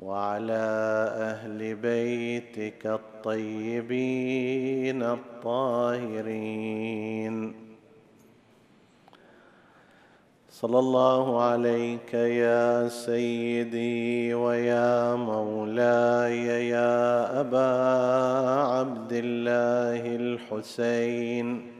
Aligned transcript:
وعلى 0.00 0.64
أهل 1.16 1.74
بيتك 1.74 2.86
الطيبين 2.86 4.22
الطاهرين. 5.02 6.70
صلى 10.50 10.78
الله 10.78 11.42
عليك 11.42 12.14
يا 12.14 12.88
سيدي 12.88 14.34
ويا 14.34 15.14
مولاي 15.14 16.68
يا 16.68 17.40
أبا 17.40 17.72
عبد 18.76 19.12
الله 19.12 20.16
الحسين. 20.16 21.79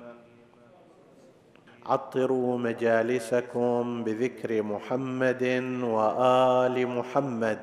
عطروا 1.91 2.57
مجالسكم 2.57 4.03
بذكر 4.03 4.63
محمد 4.63 5.43
وآل 5.83 6.87
محمد 6.87 7.59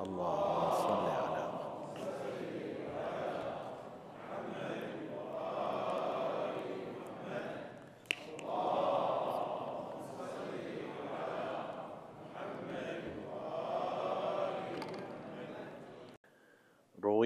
اللهم 0.00 0.70
صل 0.70 1.04
على 1.18 1.38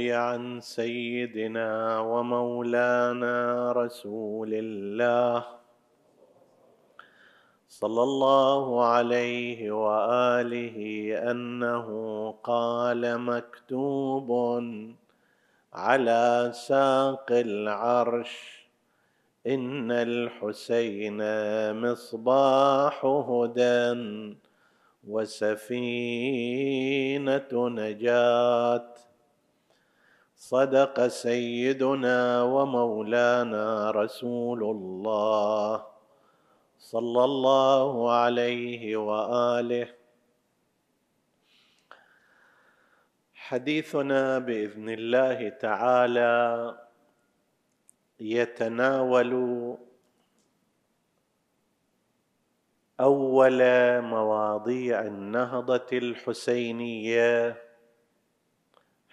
روي 0.03 0.13
عن 0.13 0.61
سيدنا 0.61 1.99
ومولانا 2.01 3.73
رسول 3.73 4.51
الله 4.55 5.45
صلى 7.69 8.03
الله 8.03 8.85
عليه 8.85 9.71
وآله 9.71 10.79
أنه 11.31 11.87
قال 12.43 13.19
مكتوب 13.21 14.31
على 15.73 16.51
ساق 16.55 17.27
العرش 17.31 18.67
إن 19.47 19.93
الحسين 19.93 21.19
مصباح 21.81 23.05
هدى 23.05 23.95
وسفينة 25.09 26.23
نجاة. 27.53 29.02
صدق 30.43 31.07
سيدنا 31.07 32.43
ومولانا 32.43 33.91
رسول 33.91 34.63
الله 34.63 35.87
صلى 36.79 37.25
الله 37.25 38.13
عليه 38.13 38.97
وآله. 38.97 39.89
حديثنا 43.35 44.39
بإذن 44.39 44.89
الله 44.89 45.49
تعالى 45.49 46.39
يتناول 48.21 49.33
أول 53.01 53.61
مواضيع 54.01 55.01
النهضة 55.01 55.91
الحسينية 55.93 57.63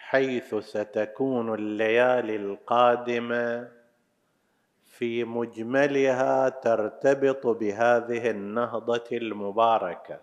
حيث 0.10 0.56
ستكون 0.56 1.54
الليالي 1.54 2.36
القادمة 2.36 3.72
في 4.86 5.24
مجملها 5.24 6.50
ترتبط 6.50 7.48
بهذه 7.48 8.30
النهضة 8.30 9.10
المباركة. 9.12 10.20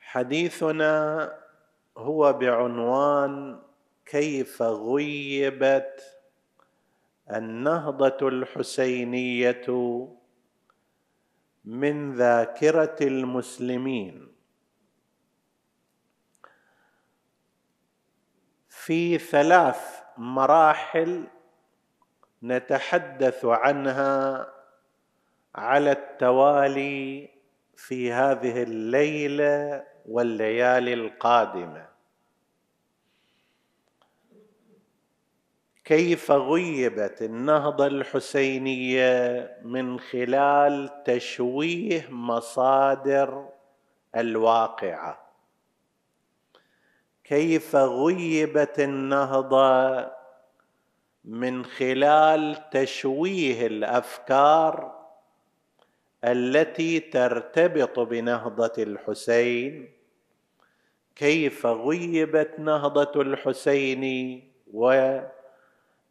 حديثنا 0.00 0.92
هو 1.96 2.32
بعنوان 2.32 3.58
كيف 4.06 4.62
غيبت 4.62 6.20
النهضة 7.30 8.28
الحسينية 8.28 9.66
من 11.64 12.14
ذاكرة 12.14 12.96
المسلمين. 13.00 14.31
في 18.84 19.18
ثلاث 19.18 20.02
مراحل 20.16 21.24
نتحدث 22.42 23.44
عنها 23.44 24.48
على 25.54 25.92
التوالي 25.92 27.28
في 27.76 28.12
هذه 28.12 28.62
الليلة 28.62 29.84
والليالي 30.08 30.94
القادمة. 30.94 31.86
كيف 35.84 36.30
غيبت 36.30 37.22
النهضة 37.22 37.86
الحسينية 37.86 39.50
من 39.62 40.00
خلال 40.00 41.02
تشويه 41.04 42.08
مصادر 42.10 43.48
الواقعة؟ 44.16 45.21
كيف 47.32 47.76
غيبت 47.76 48.80
النهضة 48.80 50.10
من 51.24 51.64
خلال 51.64 52.70
تشويه 52.70 53.66
الأفكار 53.66 54.92
التي 56.24 57.00
ترتبط 57.00 58.00
بنهضة 58.00 58.72
الحسين؟ 58.78 59.90
كيف 61.16 61.66
غيبت 61.66 62.58
نهضة 62.58 63.22
الحسين 63.22 64.42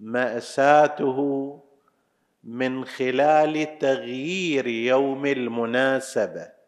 ومأساته 0.01 1.19
من 2.43 2.85
خلال 2.85 3.77
تغيير 3.79 4.67
يوم 4.67 5.25
المناسبة؟ 5.25 6.60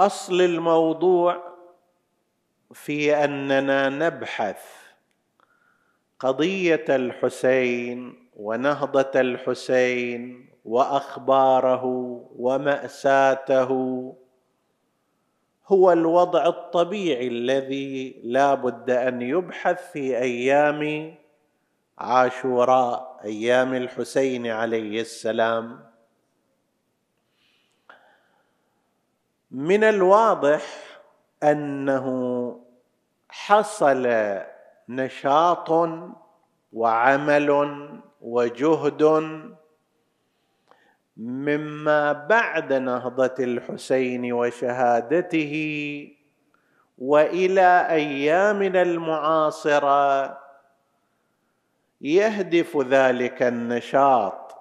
أصل 0.00 0.40
الموضوع 0.40 1.42
في 2.72 3.24
أننا 3.24 3.88
نبحث 3.88 4.62
قضية 6.18 6.84
الحسين 6.88 8.28
ونهضة 8.36 9.20
الحسين 9.20 10.50
وأخباره 10.64 11.84
ومأساته. 12.36 13.70
هو 15.66 15.92
الوضع 15.92 16.46
الطبيعي 16.46 17.28
الذي 17.28 18.20
لا 18.24 18.54
بد 18.54 18.90
أن 18.90 19.22
يبحث 19.22 19.92
في 19.92 20.18
أيام 20.18 21.14
عاشوراء 21.98 23.20
أيام 23.24 23.74
الحسين 23.74 24.46
عليه 24.46 25.00
السلام. 25.00 25.89
من 29.50 29.84
الواضح 29.84 30.62
أنه 31.42 32.06
حصل 33.28 34.08
نشاط 34.88 35.88
وعمل 36.72 37.50
وجهد 38.20 39.02
مما 41.16 42.12
بعد 42.12 42.72
نهضة 42.72 43.34
الحسين 43.38 44.32
وشهادته 44.32 45.54
وإلى 46.98 47.86
أيامنا 47.90 48.82
المعاصرة 48.82 50.38
يهدف 52.00 52.76
ذلك 52.76 53.42
النشاط 53.42 54.56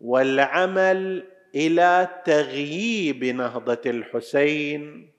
والعمل 0.00 1.31
إلى 1.54 2.22
تغييب 2.24 3.24
نهضة 3.24 3.80
الحسين 3.86 5.12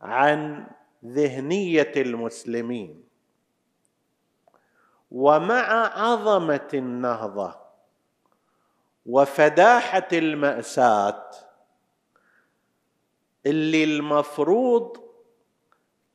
عن 0.00 0.66
ذهنية 1.04 1.92
المسلمين. 1.96 3.06
ومع 5.10 5.92
عظمة 5.98 6.68
النهضة 6.74 7.56
وفداحة 9.06 10.08
المأساة 10.12 11.30
اللي 13.46 13.84
المفروض 13.84 15.05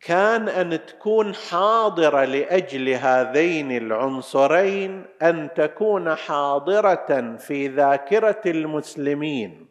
كان 0.01 0.49
أن 0.49 0.85
تكون 0.85 1.35
حاضرة 1.35 2.25
لأجل 2.25 2.89
هذين 2.89 3.71
العنصرين 3.71 5.05
أن 5.21 5.49
تكون 5.55 6.15
حاضرة 6.15 7.35
في 7.37 7.67
ذاكرة 7.67 8.41
المسلمين 8.45 9.67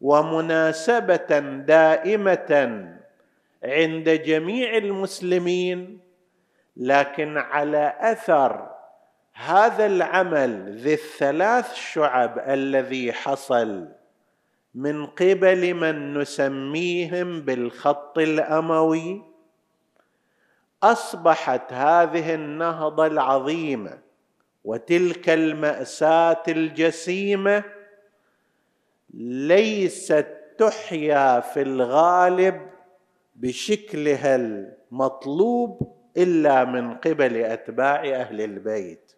ومناسبة 0.00 1.38
دائمة 1.66 2.84
عند 3.64 4.08
جميع 4.10 4.76
المسلمين 4.76 6.00
لكن 6.76 7.38
على 7.38 7.94
أثر 8.00 8.68
هذا 9.34 9.86
العمل 9.86 10.78
ذي 10.78 10.94
الثلاث 10.94 11.74
شعب 11.74 12.38
الذي 12.38 13.12
حصل 13.12 13.88
من 14.74 15.06
قبل 15.06 15.74
من 15.74 16.18
نسميهم 16.18 17.40
بالخط 17.40 18.18
الأموي. 18.18 19.27
أصبحت 20.82 21.72
هذه 21.72 22.34
النهضة 22.34 23.06
العظيمة 23.06 23.98
وتلك 24.64 25.28
المأساة 25.28 26.42
الجسيمة 26.48 27.64
ليست 29.14 30.26
تحيا 30.58 31.40
في 31.40 31.62
الغالب 31.62 32.68
بشكلها 33.36 34.36
المطلوب 34.36 35.96
إلا 36.16 36.64
من 36.64 36.94
قبل 36.94 37.36
أتباع 37.36 38.04
أهل 38.04 38.40
البيت. 38.40 39.12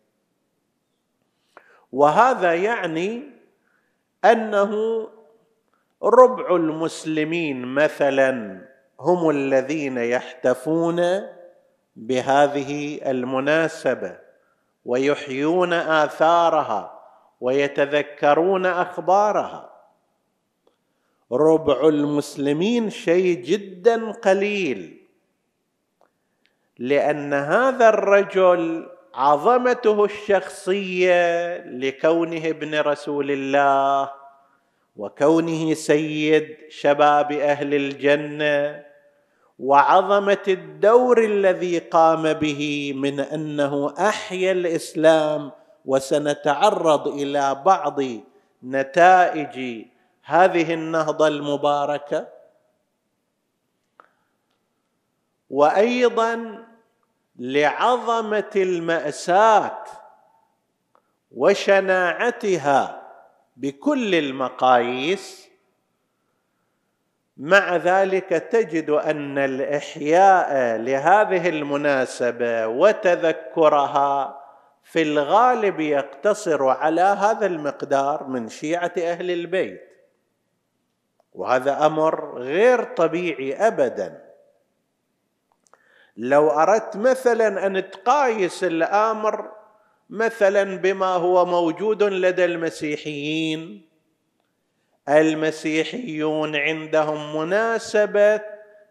وهذا 1.93 2.55
يعني 2.55 3.23
أنه 4.25 5.09
ربع 6.03 6.57
المسلمين 6.57 7.67
مثلا 7.67 8.61
هم 9.01 9.31
الذين 9.31 9.99
يحتفون 9.99 11.01
بهذه 12.01 13.01
المناسبة 13.11 14.17
ويحيون 14.85 15.73
آثارها 15.73 17.01
ويتذكرون 17.41 18.67
أخبارها. 18.67 19.71
ربع 21.33 21.89
المسلمين 21.89 22.91
شيء 22.91 23.43
جدا 23.45 24.13
قليل 24.13 25.01
لأن 26.79 27.35
هذا 27.35 27.89
الرجل 27.89 28.89
عظمته 29.15 30.05
الشخصية 30.05 31.57
لكونه 31.59 32.47
ابن 32.49 32.81
رسول 32.81 33.31
الله 33.31 34.11
وكونه 34.97 35.75
سيد 35.75 36.57
شباب 36.69 37.33
أهل 37.33 37.75
الجنة 37.75 38.85
وعظمة 39.61 40.43
الدور 40.49 41.25
الذي 41.25 41.79
قام 41.79 42.33
به 42.33 42.93
من 42.97 43.21
أنه 43.21 43.95
أحيا 43.99 44.53
الإسلام 44.53 45.53
وسنتعرض 45.85 47.09
إلى 47.09 47.63
بعض 47.65 48.01
نتائج 48.65 49.87
هذه 50.25 50.75
النهضة 50.75 51.29
المباركة. 51.29 52.29
وأيضا 55.51 56.65
لعظمة 57.39 58.51
المأساة 58.57 59.85
وشناعتها 61.37 63.03
بكل 63.57 64.15
المقاييس 64.15 65.50
مع 67.41 67.77
ذلك 67.77 68.29
تجد 68.29 68.91
أن 68.91 69.39
الإحياء 69.39 70.77
لهذه 70.77 71.49
المناسبة 71.49 72.67
وتذكرها 72.67 74.41
في 74.85 75.03
الغالب 75.03 75.81
يقتصر 75.81 76.69
على 76.69 77.01
هذا 77.01 77.47
المقدار 77.47 78.25
من 78.25 78.49
شيعة 78.49 78.93
أهل 78.99 79.31
البيت. 79.31 79.81
وهذا 81.33 81.87
أمر 81.87 82.39
غير 82.39 82.85
طبيعي 82.85 83.55
ابدا. 83.55 84.25
لو 86.17 86.51
أردت 86.51 86.97
مثلا 86.97 87.67
أن 87.67 87.91
تقايس 87.91 88.65
الأمر 88.65 89.53
مثلا 90.11 90.77
بما 90.77 91.07
هو 91.07 91.45
موجود 91.45 92.03
لدى 92.03 92.45
المسيحيين 92.45 93.90
المسيحيون 95.11 96.57
عندهم 96.57 97.37
مناسبة 97.37 98.41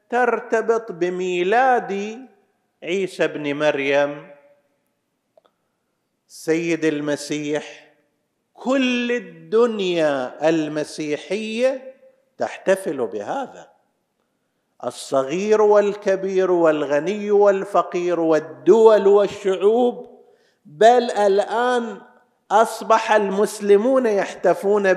ترتبط 0.09 0.91
بميلاد 0.91 2.19
عيسى 2.83 3.23
ابن 3.23 3.53
مريم. 3.53 4.29
سيد 6.27 6.85
المسيح 6.85 7.93
كل 8.53 9.11
الدنيا 9.11 10.49
المسيحية 10.49 11.93
تحتفل 12.37 13.07
بهذا. 13.07 13.69
الصغير 14.83 15.61
والكبير 15.61 16.51
والغني 16.51 17.31
والفقير 17.31 18.19
والدول 18.19 19.07
والشعوب 19.07 20.19
بل 20.65 21.11
الآن 21.11 22.01
أصبح 22.51 23.11
المسلمون 23.11 24.05
يحتفون 24.05 24.93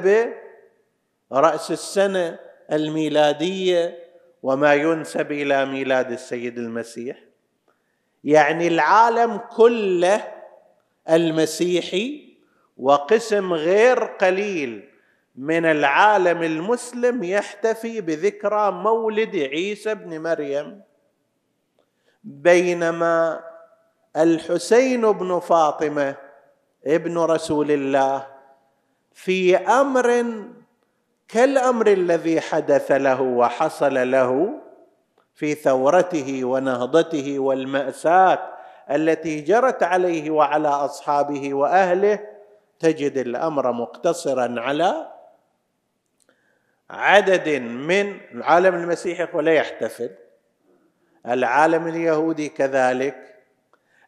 براس 1.33 1.71
السنة 1.71 2.39
الميلادية 2.73 3.99
وما 4.43 4.75
ينسب 4.75 5.33
إلى 5.33 5.67
ميلاد 5.67 6.13
السيد 6.13 6.59
المسيح. 6.59 7.19
يعني 8.25 8.69
العالم 8.69 9.41
كله 9.57 10.25
المسيحي 11.11 12.35
وقسم 12.77 13.53
غير 13.53 14.05
قليل 14.05 14.89
من 15.37 15.65
العالم 15.65 16.43
المسلم 16.43 17.25
يحتفي 17.25 18.01
بذكرى 18.01 18.71
مولد 18.71 19.37
عيسى 19.37 19.95
بن 19.95 20.23
مريم 20.23 20.81
بينما 22.25 23.41
الحسين 24.17 25.13
بن 25.13 25.39
فاطمة 25.39 26.17
ابن 26.87 27.19
رسول 27.19 27.71
الله 27.71 28.27
في 29.13 29.57
أمر 29.57 30.25
كالأمر 31.33 31.87
الذي 31.87 32.41
حدث 32.41 32.93
له 32.93 33.21
وحصل 33.21 34.11
له 34.11 34.61
في 35.35 35.55
ثورته 35.55 36.45
ونهضته 36.45 37.39
والمأساة 37.39 38.39
التي 38.91 39.41
جرت 39.41 39.83
عليه 39.83 40.31
وعلى 40.31 40.69
أصحابه 40.69 41.55
وأهله 41.55 42.19
تجد 42.79 43.19
الأمر 43.19 43.73
مقتصرا 43.73 44.61
على 44.61 45.13
عدد 46.91 47.49
من 47.63 48.21
العالم 48.35 48.75
المسيحي 48.75 49.29
ولا 49.33 49.53
يحتفل 49.53 50.11
العالم 51.27 51.87
اليهودي 51.87 52.49
كذلك 52.49 53.35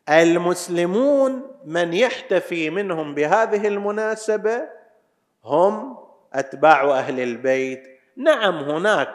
المسلمون 0.09 1.43
من 1.65 1.95
يحتفي 1.95 2.71
منهم 2.71 3.15
بهذه 3.15 3.69
المناسبة 3.69 4.69
هم 5.45 6.04
أتباع 6.35 6.99
أهل 6.99 7.21
البيت. 7.21 8.01
نعم 8.17 8.55
هناك 8.55 9.11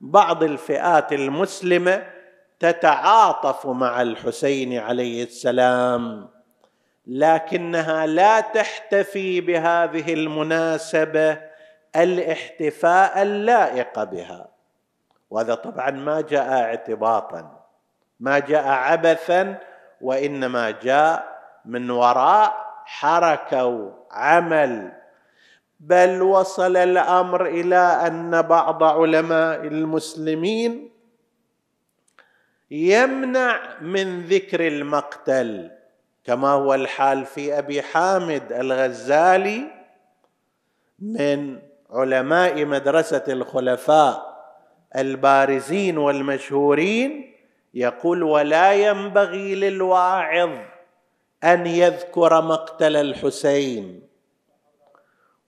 بعض 0.00 0.42
الفئات 0.42 1.12
المسلمة 1.12 2.06
تتعاطف 2.60 3.66
مع 3.66 4.02
الحسين 4.02 4.78
عليه 4.78 5.24
السلام 5.24 6.28
لكنها 7.06 8.06
لا 8.06 8.40
تحتفي 8.40 9.40
بهذه 9.40 10.14
المناسبة 10.14 11.40
الاحتفاء 11.96 13.22
اللائق 13.22 14.04
بها. 14.04 14.48
وهذا 15.30 15.54
طبعا 15.54 15.90
ما 15.90 16.20
جاء 16.20 16.52
اعتباطا 16.52 17.64
ما 18.20 18.38
جاء 18.38 18.66
عبثا 18.68 19.58
وإنما 20.00 20.70
جاء 20.70 21.38
من 21.64 21.90
وراء 21.90 22.64
حركة 22.84 23.66
وعمل 23.66 24.92
بل 25.86 26.22
وصل 26.22 26.76
الأمر 26.76 27.46
إلى 27.46 27.76
أن 27.76 28.42
بعض 28.42 28.82
علماء 28.82 29.66
المسلمين 29.66 30.90
يمنع 32.70 33.80
من 33.80 34.20
ذكر 34.26 34.66
المقتل 34.66 35.70
كما 36.24 36.48
هو 36.48 36.74
الحال 36.74 37.26
في 37.26 37.58
أبي 37.58 37.82
حامد 37.82 38.52
الغزالي 38.52 39.62
من 40.98 41.58
علماء 41.90 42.64
مدرسة 42.64 43.24
الخلفاء 43.28 44.34
البارزين 44.96 45.98
والمشهورين 45.98 47.34
يقول 47.74 48.22
ولا 48.22 48.72
ينبغي 48.72 49.54
للواعظ 49.54 50.50
أن 51.44 51.66
يذكر 51.66 52.42
مقتل 52.42 52.96
الحسين. 52.96 54.03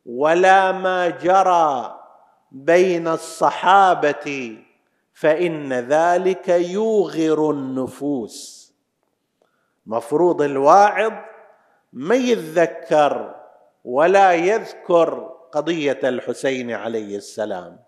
ولا 0.07 0.73
ما 0.73 1.09
جرى 1.09 2.01
بين 2.53 3.09
الصحابة 3.09 4.59
فإن 5.13 5.73
ذلك 5.73 6.49
يوغر 6.49 7.51
النفوس. 7.51 8.67
مفروض 9.87 10.43
الواعظ 10.43 11.13
ما 11.93 12.15
يتذكر 12.15 13.35
ولا 13.85 14.33
يذكر 14.33 15.37
قضية 15.53 16.01
الحسين 16.05 16.71
عليه 16.71 17.17
السلام. 17.17 17.79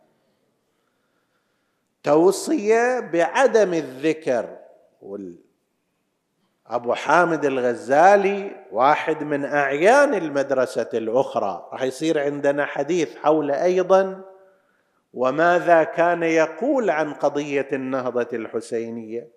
توصيه 2.03 3.01
بعدم 3.01 3.75
الذكر 3.75 4.59
أبو 6.69 6.95
حامد 6.95 7.45
الغزالي 7.45 8.67
واحد 8.73 9.23
من 9.23 9.45
أعيان 9.45 10.15
المدرسة 10.15 10.89
الأخرى. 10.95 11.69
راح 11.73 11.83
يصير 11.83 12.21
عندنا 12.21 12.67
حديث 12.67 13.17
حول 13.17 13.51
أيضا 13.51 14.21
وماذا 15.15 15.85
كان 15.85 16.23
يقول 16.23 16.91
عن 16.91 17.15
قضية 17.15 17.69
النهضة 17.73 18.29
الحسينية. 18.33 19.29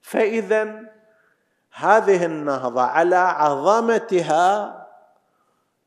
فإذا 0.00 0.80
هذه 1.72 2.24
النهضة 2.24 2.82
على 2.82 3.16
عظمتها 3.16 4.78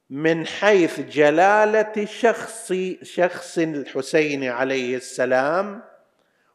من 0.09 0.47
حيث 0.47 0.99
جلالة 0.99 2.05
شخص 2.05 2.73
شخص 3.01 3.57
الحسين 3.57 4.49
عليه 4.49 4.95
السلام 4.95 5.81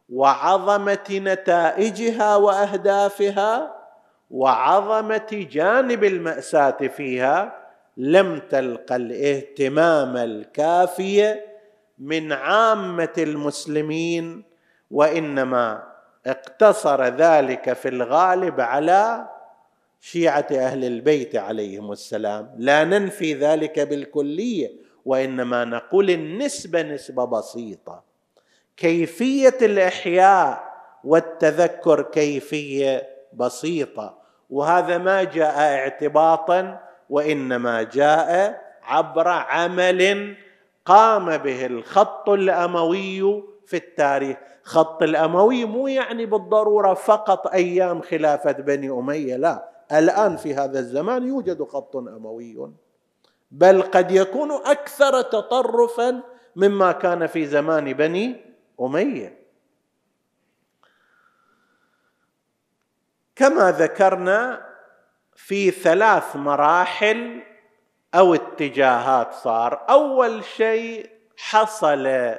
وعظمة 0.08 1.06
نتائجها 1.10 2.36
وأهدافها 2.36 3.75
وعظمة 4.30 5.46
جانب 5.50 6.04
المأساة 6.04 6.70
فيها 6.70 7.66
لم 7.96 8.38
تلق 8.38 8.92
الاهتمام 8.92 10.16
الكافي 10.16 11.40
من 11.98 12.32
عامة 12.32 13.12
المسلمين 13.18 14.44
وإنما 14.90 15.82
اقتصر 16.26 17.04
ذلك 17.04 17.72
في 17.72 17.88
الغالب 17.88 18.60
على 18.60 19.28
شيعة 20.00 20.46
أهل 20.52 20.84
البيت 20.84 21.36
عليهم 21.36 21.92
السلام. 21.92 22.54
لا 22.56 22.84
ننفي 22.84 23.34
ذلك 23.34 23.80
بالكلية 23.80 24.72
وإنما 25.04 25.64
نقول 25.64 26.10
النسبة 26.10 26.82
نسبة 26.82 27.24
بسيطة. 27.24 28.02
كيفية 28.76 29.58
الإحياء 29.62 30.74
والتذكر 31.04 32.02
كيفية؟ 32.02 33.15
بسيطة. 33.36 34.18
وهذا 34.50 34.98
ما 34.98 35.22
جاء 35.24 35.58
اعتباطا 35.58 36.80
وإنما 37.10 37.82
جاء 37.82 38.60
عبر 38.82 39.28
عمل 39.28 40.34
قام 40.84 41.36
به 41.36 41.66
الخط 41.66 42.28
الأموي 42.28 43.42
في 43.66 43.76
التاريخ. 43.76 44.36
خط 44.62 45.02
الأموي 45.02 45.64
مو 45.64 45.88
يعني 45.88 46.26
بالضرورة 46.26 46.94
فقط 46.94 47.46
أيام 47.46 48.02
خلافة 48.02 48.52
بني 48.52 48.90
أمية 48.90 49.36
لا. 49.36 49.68
الآن 49.92 50.36
في 50.36 50.54
هذا 50.54 50.78
الزمان 50.78 51.28
يوجد 51.28 51.62
خط 51.62 51.96
أموي. 51.96 52.70
بل 53.50 53.82
قد 53.82 54.10
يكون 54.10 54.52
أكثر 54.52 55.22
تطرفا 55.22 56.20
مما 56.56 56.92
كان 56.92 57.26
في 57.26 57.46
زمان 57.46 57.92
بني 57.92 58.36
أمية. 58.80 59.45
كما 63.36 63.70
ذكرنا 63.72 64.66
في 65.34 65.70
ثلاث 65.70 66.36
مراحل 66.36 67.42
أو 68.14 68.34
اتجاهات 68.34 69.32
صار. 69.32 69.86
أول 69.90 70.44
شيء 70.44 71.10
حصل 71.36 72.34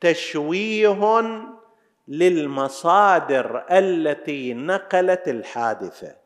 تشويه 0.00 1.22
للمصادر 2.08 3.64
التي 3.70 4.54
نقلت 4.54 5.28
الحادثة. 5.28 6.16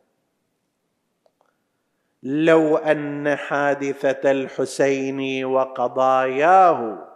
لو 2.23 2.77
أن 2.77 3.37
حادثة 3.37 4.31
الحسين 4.31 5.45
وقضاياه 5.45 7.09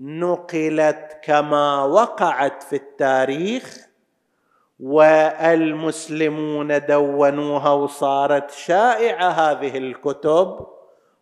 نقلت 0.00 1.18
كما 1.22 1.84
وقعت 1.84 2.62
في 2.62 2.76
التاريخ 2.76 3.89
والمسلمون 4.82 6.78
دونوها 6.86 7.70
وصارت 7.70 8.50
شائعة 8.50 9.28
هذه 9.28 9.78
الكتب 9.78 10.66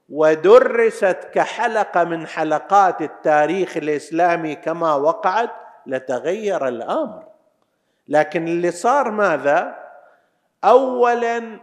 ودرست 0.09 1.29
كحلقة 1.35 2.05
من 2.05 2.27
حلقات 2.27 3.03
التاريخ 3.03 3.77
الإسلامي 3.77 4.55
كما 4.55 4.95
وقعت 4.95 5.51
لتغير 5.87 6.69
الأمر. 6.69 7.23
لكن 8.09 8.49
اللي 8.49 8.71
صار 8.71 9.11
ماذا؟ 9.11 9.79
اولا 10.65 11.61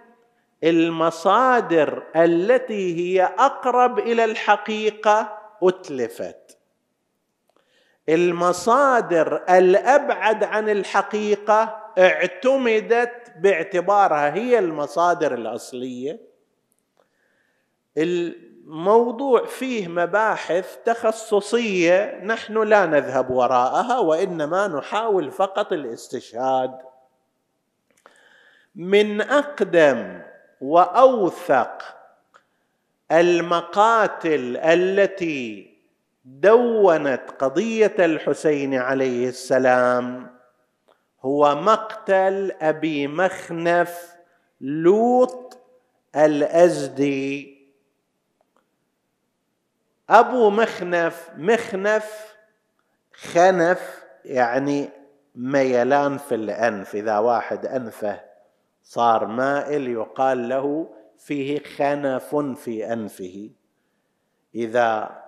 المصادر 0.64 2.04
التي 2.16 2.98
هي 2.98 3.24
أقرب 3.24 4.00
إلى 4.00 4.25
الحقيقة 4.25 5.38
أتلفت. 5.64 6.58
المصادر 8.10 9.44
الأبعد 9.50 10.44
عن 10.44 10.70
الحقيقة 10.70 11.85
اعتمدت 11.98 13.34
باعتبارها 13.40 14.34
هي 14.34 14.60
المصادر 14.60 15.34
الأصلية. 15.34 16.20
الموضوع 17.98 19.46
فيه 19.46 19.88
مباحث 19.88 20.78
تخصصية 20.86 22.20
نحن 22.24 22.64
لا 22.64 22.86
نذهب 22.86 23.30
وراءها 23.32 24.00
وإنما 24.00 24.68
نحاول 24.68 25.32
فقط 25.32 25.74
الاستشهاد. 25.74 26.78
من 28.75 29.22
أقدم 29.22 30.22
وأوثق 30.62 31.96
المقاتل 33.12 34.58
التي 34.58 35.75
دونت 36.25 37.22
قضية 37.40 37.96
الحسين 38.00 38.74
عليه 38.74 39.30
السلام 39.30 40.35
هو 41.25 41.55
مقتل 41.55 42.51
أبي 42.62 43.08
مخنف 43.08 44.15
لوط 44.62 45.58
الأزدي. 46.15 47.55
أبو 50.10 50.50
مخنف 50.50 51.29
مخنف 51.38 52.36
خنف 53.13 54.03
يعني 54.25 54.89
ميلان 55.36 56.17
في 56.17 56.36
الأنف. 56.36 56.96
إذا 56.96 57.17
واحد 57.17 57.65
أنفه 57.65 58.22
صار 58.84 59.25
مائل 59.25 59.88
يقال 59.88 60.50
له 60.50 60.89
فيه 61.17 61.60
خنف 61.60 62.36
في 62.36 62.94
أنفه. 62.94 63.50
إذا 64.55 65.22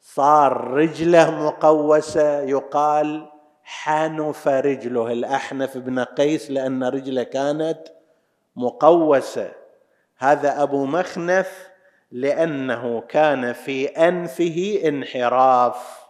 صار 0.00 0.70
رجله 0.70 1.30
مقوسة 1.46 2.40
يقال 2.40 3.31
حنف 3.64 4.48
رجله. 4.48 5.12
الاحنف 5.12 5.78
بن 5.78 5.98
قيس 5.98 6.50
لأن 6.50 6.84
رجله 6.84 7.22
كانت 7.22 7.78
مقوسة؟ 8.56 9.52
هذا 10.18 10.62
أبو 10.62 10.86
مخنف 10.86 11.68
لأنه 12.10 13.00
كان 13.00 13.52
في 13.52 13.86
أنفه 13.86 14.82
انحراف. 14.84 16.02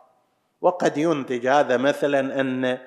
وقد 0.61 0.99
ينتج 0.99 1.47
هذا 1.47 1.77
مثلا 1.77 2.41
أن 2.41 2.79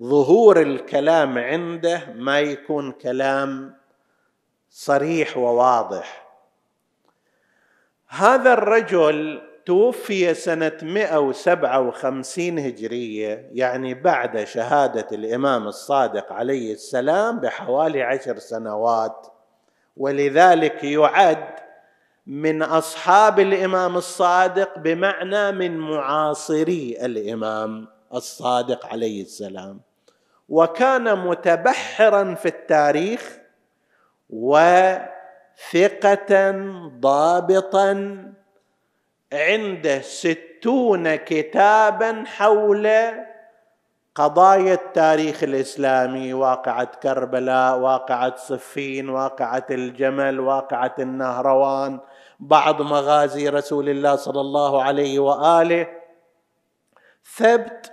ظهور 0.00 0.62
الكلام 0.62 1.38
عنده 1.38 2.02
ما 2.14 2.40
يكون 2.40 2.92
كلام 2.92 3.76
صريح 4.70 5.36
وواضح. 5.36 6.26
هذا 8.08 8.52
الرجل 8.52 9.49
توفي 9.70 10.34
سنة 10.34 10.72
157 10.82 12.58
هجرية 12.58 13.50
يعني 13.52 13.94
بعد 13.94 14.44
شهادة 14.44 15.06
الإمام 15.12 15.68
الصادق 15.68 16.32
عليه 16.32 16.72
السلام 16.72 17.40
بحوالي 17.40 18.02
عشر 18.02 18.38
سنوات. 18.38 19.26
ولذلك 19.96 20.84
يعد 20.84 21.48
من 22.26 22.62
أصحاب 22.62 23.40
الإمام 23.40 23.96
الصادق 23.96 24.78
بمعنى 24.78 25.52
من 25.52 25.78
معاصري 25.78 26.98
الإمام 27.02 27.88
الصادق 28.14 28.86
عليه 28.86 29.22
السلام. 29.22 29.80
وكان 30.48 31.18
متبحرا 31.18 32.34
في 32.34 32.46
التاريخ 32.48 33.38
وثقة 34.30 35.10
ضابطا 37.00 38.30
عنده 39.32 40.00
ستون 40.00 41.16
كتابا 41.16 42.24
حول 42.26 42.88
قضايا 44.14 44.74
التاريخ 44.74 45.42
الإسلامي 45.42 46.34
واقعة 46.34 46.84
كربلاء 47.02 47.78
واقعة 47.78 48.36
صفين 48.36 49.08
واقعة 49.08 49.66
الجمل 49.70 50.40
واقعة 50.40 50.94
النهروان 50.98 52.00
بعض 52.40 52.82
مغازي 52.82 53.48
رسول 53.48 53.88
الله 53.88 54.16
صلى 54.16 54.40
الله 54.40 54.82
عليه 54.82 55.18
وآله. 55.18 55.86
ثبت 57.36 57.92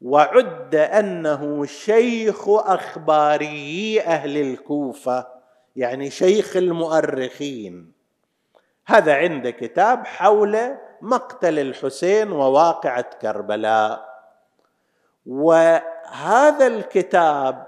وعد 0.00 0.74
أنه 0.74 1.64
شيخ 1.64 2.48
أخباري 2.48 4.00
أهل 4.00 4.36
الكوفة 4.36 5.26
يعني 5.76 6.10
شيخ 6.10 6.56
المؤرخين. 6.56 7.95
هذا 8.86 9.14
عنده 9.14 9.50
كتاب 9.50 10.06
حول 10.06 10.58
مقتل 11.02 11.58
الحسين 11.58 12.32
وواقعة 12.32 13.10
كربلاء. 13.22 14.06
وهذا 15.26 16.66
الكتاب 16.66 17.66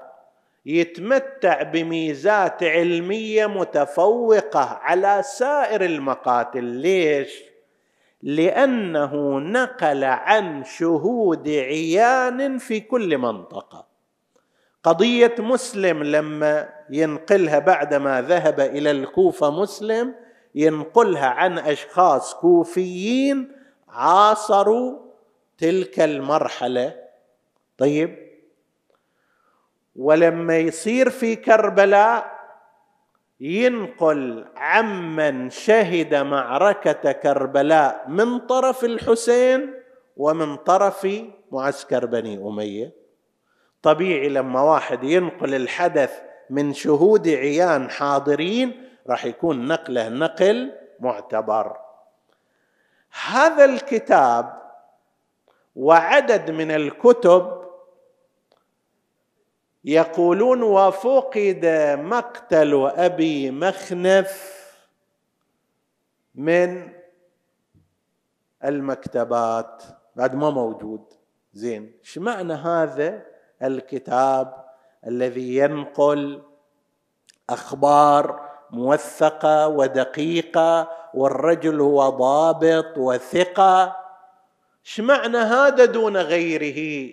يتمتع 0.66 1.62
بميزات 1.62 2.62
علمية 2.62 3.46
متفوقة 3.46 4.60
على 4.60 5.22
سائر 5.22 5.84
المقاتل. 5.84 6.64
ليش؟ 6.64 7.42
لأنه 8.22 9.38
نقل 9.38 10.04
عن 10.04 10.64
شهود 10.64 11.48
عيان 11.48 12.58
في 12.58 12.80
كل 12.80 13.18
منطقة. 13.18 13.87
قضية 14.84 15.34
مسلم 15.38 16.02
لما 16.02 16.68
ينقلها 16.90 17.58
بعدما 17.58 18.22
ذهب 18.22 18.60
إلى 18.60 18.90
الكوفة 18.90 19.50
مسلم 19.50 20.14
ينقلها 20.55 21.26
عن 21.26 21.59
أشخاص 21.59 22.35
كوفيين 22.35 23.52
عاصروا 23.88 24.99
تلك 25.59 26.00
المرحلة. 26.00 26.95
طيب 27.78 28.28
ولما 29.97 30.59
يصير 30.59 31.11
في 31.11 31.37
كربلاء 31.37 32.38
ينقل 33.40 34.45
عمن 34.57 35.50
شهد 35.50 36.14
معركة 36.14 37.12
كربلاء 37.12 38.05
من 38.09 38.38
طرف 38.38 38.85
الحسين 38.85 39.75
ومن 40.17 40.57
طرف 40.57 41.09
معسكر 41.52 42.07
بني 42.07 42.37
أمية. 42.37 42.93
طبيعي 43.83 44.28
لما 44.28 44.61
واحد 44.62 45.05
ينقل 45.05 45.55
الحدث 45.55 46.21
من 46.50 46.73
شهود 46.73 47.28
عيان 47.28 47.90
حاضرين 47.90 48.88
راح 49.07 49.25
يكون 49.25 49.69
نقله 49.69 50.09
نقل 50.09 50.73
معتبر. 51.00 51.76
هذا 53.26 53.64
الكتاب 53.64 54.62
وعدد 55.76 56.50
من 56.50 56.71
الكتب 56.71 57.69
يقولون 59.85 60.62
وفقد 60.62 61.67
مقتل 61.99 62.90
أبي 62.97 63.50
مخنف 63.50 64.59
من 66.35 66.93
المكتبات. 68.64 69.83
بعد 70.17 70.35
ما 70.35 70.50
موجود. 70.50 71.05
زين. 71.52 71.93
إيش 72.00 72.19
معنى 72.19 72.52
هذا 72.52 73.26
الكتاب 73.62 74.64
الذي 75.07 75.57
ينقل 75.57 76.43
أخبار 77.50 78.48
موثقة 78.71 79.69
ودقيقة 79.69 80.91
والرجل 81.15 81.81
هو 81.81 82.09
ضابط 82.09 82.99
وثقة. 82.99 83.97
إيش 84.87 85.00
معنى 85.00 85.39
هذا 85.39 85.85
دون 85.85 86.17
غيره؟ 86.17 87.13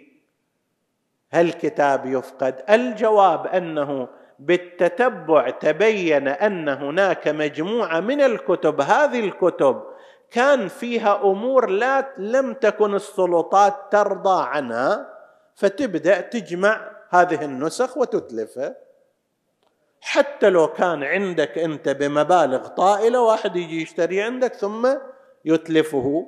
هالكتاب 1.31 2.05
يفقد؟ 2.05 2.63
الجواب 2.69 3.47
أنه 3.47 4.07
بالتتبع 4.39 5.49
تبين 5.49 6.27
أن 6.27 6.69
هناك 6.69 7.27
مجموعة 7.27 7.99
من 7.99 8.21
الكتب 8.21 8.81
هذه 8.81 9.19
الكتب 9.19 9.83
كان 10.31 10.67
فيها 10.67 11.21
أمور 11.23 11.69
لا 11.69 12.13
لم 12.17 12.53
تكن 12.53 12.95
السلطات 12.95 13.75
ترضى 13.91 14.47
عنها 14.47 15.09
فتبدأ 15.55 16.21
تجمع 16.21 16.91
هذه 17.09 17.45
النسخ 17.45 17.97
وتتلفها 17.97 18.75
حتى 20.07 20.49
لو 20.49 20.67
كان 20.67 21.03
عندك 21.03 21.57
أنت 21.57 21.89
بمبالغ 21.89 22.67
طائلة 22.67 23.21
واحد 23.21 23.55
يجي 23.55 23.81
يشتري 23.81 24.21
عندك 24.21 24.53
ثم 24.53 24.89
يتلفه. 25.45 26.27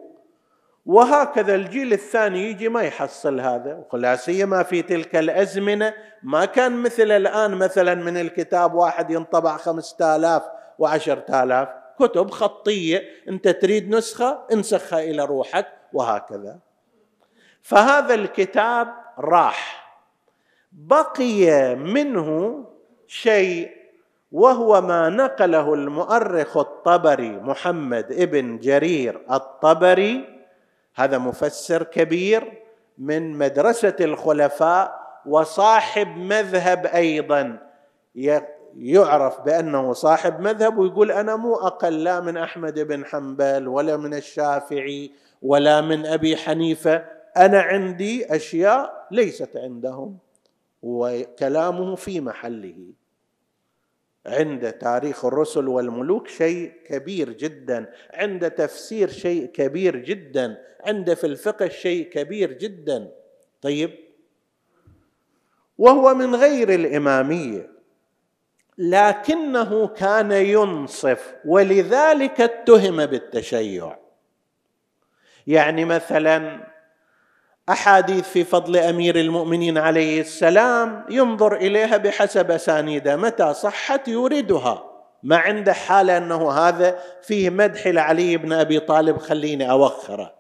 وهكذا 0.86 1.56
الجيل 1.56 1.94
الثاني 1.94 2.50
يجي 2.50 2.70
ما 2.70 2.82
يحصل 2.82 3.40
هذا 3.40 3.84
ولا 3.94 4.16
سيما 4.16 4.63
في 4.63 4.82
تلك 4.82 5.16
الأزمنة. 5.16 5.94
ما 6.24 6.46
كان 6.46 6.84
مثل 6.84 7.12
الآن 7.12 7.52
مثلا 7.52 7.96
من 7.96 8.18
الكتاب 8.18 8.74
واحد 8.74 9.12
ينطبع 9.12 9.58
خمسة 9.58 10.16
آلاف 10.16 10.44
وعشرة 10.80 11.44
آلاف 11.44 11.70
كتب 12.00 12.32
خطية 12.32 13.04
أنت 13.30 13.48
تريد 13.48 13.96
نسخة 13.96 14.46
انسخها 14.52 15.00
إلى 15.00 15.26
روحك 15.26 15.68
وهكذا. 15.94 16.60
فهذا 17.62 18.13
الكتاب 18.13 18.88
راح. 19.20 19.88
بقي 20.72 21.76
منه 21.76 22.66
شيء 23.08 23.72
وهو 24.32 24.82
ما 24.82 25.10
نقله 25.10 25.74
المؤرخ 25.74 26.58
الطبري 26.58 27.30
محمد 27.30 28.12
ابن 28.12 28.60
جرير 28.60 29.22
الطبري 29.32 30.39
هذا 30.96 31.17
مفسر 31.17 31.84
كبير 31.84 32.54
من 32.98 33.38
مدرسة 33.38 33.96
الخلفاء 34.02 35.08
وصاحب 35.26 36.08
مذهب 36.08 36.86
أيضا. 36.86 37.60
يعرف 38.78 39.41
بأنه 39.41 39.93
صاحب 39.93 40.39
مذهب 40.39 40.78
ويقول 40.78 41.12
أنا 41.12 41.36
مو 41.36 41.56
أقل 41.56 42.04
لا 42.04 42.20
من 42.20 42.38
أحمد 42.38 42.80
بن 42.80 43.06
حنبل 43.06 43.67
ولا 43.67 43.98
من 43.98 44.13
الشافعي 44.13 45.12
ولا 45.41 45.82
من 45.82 46.06
أبي 46.06 46.38
حنيفة. 46.38 47.06
أنا 47.38 47.62
عندي 47.62 48.36
أشياء 48.36 49.08
ليست 49.12 49.58
عندهم. 49.58 50.17
وكلامه 50.82 51.96
في 51.96 52.22
محله. 52.22 52.94
عند 54.26 54.72
تاريخ 54.74 55.26
الرسل 55.26 55.68
والملوك 55.68 56.28
شيء 56.28 56.74
كبير 56.86 57.34
جدا. 57.34 57.94
عند 58.13 58.52
تفسير 58.52 59.10
شيء 59.10 59.46
كبير 59.46 59.96
جدا. 59.96 60.63
عند 60.86 61.13
في 61.13 61.28
الفقه 61.28 61.68
شيء 61.68 62.10
كبير 62.10 62.54
جدا. 62.54 63.12
طيب. 63.62 63.92
وهو 65.78 66.13
من 66.13 66.36
غير 66.36 66.74
الإمامية. 66.74 67.70
لكنه 68.78 69.88
كان 69.88 70.32
ينصف 70.32 71.36
ولذلك 71.46 72.42
اتهم 72.42 73.06
بالتشيع. 73.06 73.98
يعني 75.48 75.86
مثلا 75.86 76.68
أحاديث 77.69 78.27
في 78.27 78.43
فضل 78.43 78.77
أمير 78.77 79.19
المؤمنين 79.19 79.77
عليه 79.77 80.21
السلام 80.21 81.06
ينظر 81.10 81.56
إليها 81.56 81.97
بحسب 81.97 82.51
اسانيدها 82.51 83.15
متى 83.15 83.53
صحت 83.53 84.08
يوردها 84.08 84.84
ما 85.23 85.38
عنده 85.38 85.73
حاله 85.73 86.17
أنه 86.17 86.51
هذا 86.51 86.99
فيه 87.21 87.49
مدح 87.49 87.88
لعلي 87.88 88.38
بن 88.38 88.53
أبي 88.53 88.80
طالب 88.80 89.17
خليني 89.17 89.71
أوخره. 89.71 90.34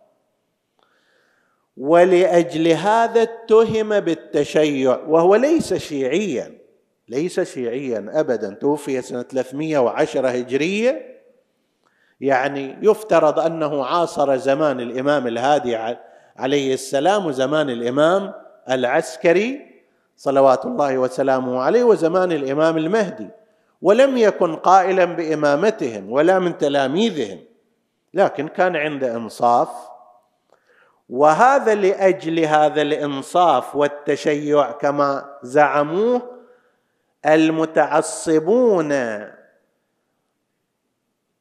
ولأجل 1.77 2.67
هذا 2.67 3.21
اتهم 3.21 3.99
بالتشيع 3.99 4.97
وهو 5.07 5.35
ليس 5.35 5.73
شيعيا 5.73 6.57
ليس 7.09 7.39
شيعيا 7.39 8.11
ابدا. 8.13 8.53
توفي 8.53 9.01
سنة 9.01 9.21
310 9.21 10.27
هجرية. 10.27 11.17
يعني 12.21 12.77
يفترض 12.81 13.39
أنه 13.39 13.85
عاصر 13.85 14.37
زمان 14.37 14.79
الإمام 14.79 15.27
الهادي 15.27 15.97
عليه 16.37 16.73
السلام 16.73 17.25
وزمان 17.25 17.69
الإمام 17.69 18.33
العسكري 18.69 19.81
صلوات 20.17 20.65
الله 20.65 20.97
وسلامه 20.97 21.61
عليه 21.61 21.83
وزمان 21.83 22.31
الإمام 22.31 22.77
المهدي 22.77 23.29
ولم 23.81 24.17
يكن 24.17 24.55
قائلا 24.55 25.05
بإمامتهم 25.05 26.11
ولا 26.11 26.39
من 26.39 26.57
تلاميذهم 26.57 27.39
لكن 28.13 28.47
كان 28.47 28.75
عنده 28.75 29.15
إنصاف. 29.15 29.69
وهذا 31.09 31.75
لأجل 31.75 32.39
هذا 32.39 32.81
الإنصاف 32.81 33.75
والتشيع 33.75 34.71
كما 34.71 35.25
زعموه 35.43 36.21
المتعصبون 37.25 38.91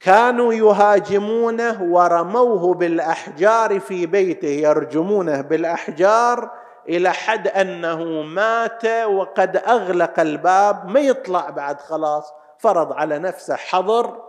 كانوا 0.07 0.55
يهاجمونه 0.55 1.83
ورموه 1.83 2.75
بالأحجار 2.75 3.81
في 3.81 4.07
بيته 4.07 4.49
يرجمونه 4.49 5.41
بالأحجار 5.41 6.51
إلى 6.89 7.13
حد 7.13 7.49
أنه 7.49 8.23
مات 8.23 8.85
وقد 9.07 9.57
أغلق 9.57 10.21
الباب 10.21 10.89
ما 10.89 11.01
يطلع 11.01 11.51
بعد 11.51 11.81
خلاص 11.81 12.33
فرض 12.59 12.93
على 12.93 13.19
نفسه 13.19 13.57
حظر 13.57 14.23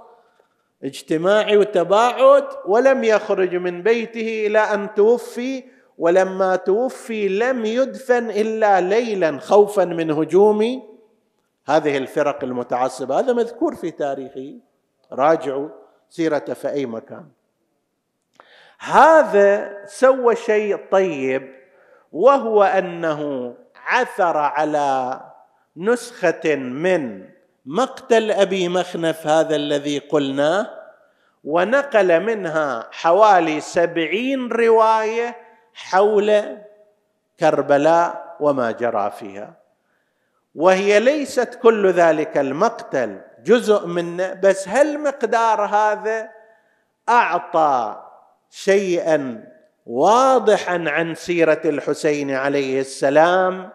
اجتماعي 0.83 1.57
وتباعد 1.57 2.45
ولم 2.65 3.03
يخرج 3.03 3.55
من 3.55 3.83
بيته 3.83 4.47
إلى 4.47 4.59
أن 4.59 4.93
توفي 4.93 5.63
ولما 5.97 6.55
توفي 6.55 7.27
لم 7.27 7.65
يدفن 7.65 8.29
إلا 8.29 8.81
ليلا 8.81 9.39
خوفا 9.39 9.85
من 9.85 10.11
هجوم 10.11 10.83
هذه 11.65 11.97
الفرق 11.97 12.43
المتعصبة 12.43 13.19
هذا 13.19 13.33
مذكور 13.33 13.75
في 13.75 13.91
تاريخه. 13.91 14.66
راجعوا 15.11 15.69
سيرته 16.09 16.53
في 16.53 16.69
أي 16.69 16.85
مكان. 16.85 17.25
هذا 18.79 19.77
سوى 19.85 20.35
شيء 20.35 20.79
طيب 20.91 21.55
وهو 22.11 22.63
أنه 22.63 23.53
عثر 23.75 24.37
على 24.37 25.21
نسخة 25.77 26.55
من 26.55 27.29
مقتل 27.65 28.31
أبي 28.31 28.69
مخنف 28.69 29.27
هذا 29.27 29.55
الذي 29.55 29.99
قلناه 29.99 30.69
ونقل 31.43 32.19
منها 32.19 32.87
حوالي 32.91 33.61
سبعين 33.61 34.47
رواية 34.47 35.37
حول 35.73 36.57
كربلاء 37.39 38.35
وما 38.39 38.71
جرى 38.71 39.11
فيها. 39.11 39.53
وهي 40.55 40.99
ليست 40.99 41.59
كل 41.61 41.91
ذلك 41.91 42.37
المقتل 42.37 43.21
جزء 43.47 43.85
منه 43.87 44.33
بس 44.33 44.67
هل 44.67 44.99
مقدار 44.99 45.61
هذا 45.65 46.29
أعطى 47.09 48.03
شيئا 48.49 49.43
واضحا 49.85 50.83
عن 50.87 51.15
سيرة 51.15 51.61
الحسين 51.65 52.31
عليه 52.31 52.79
السلام 52.79 53.69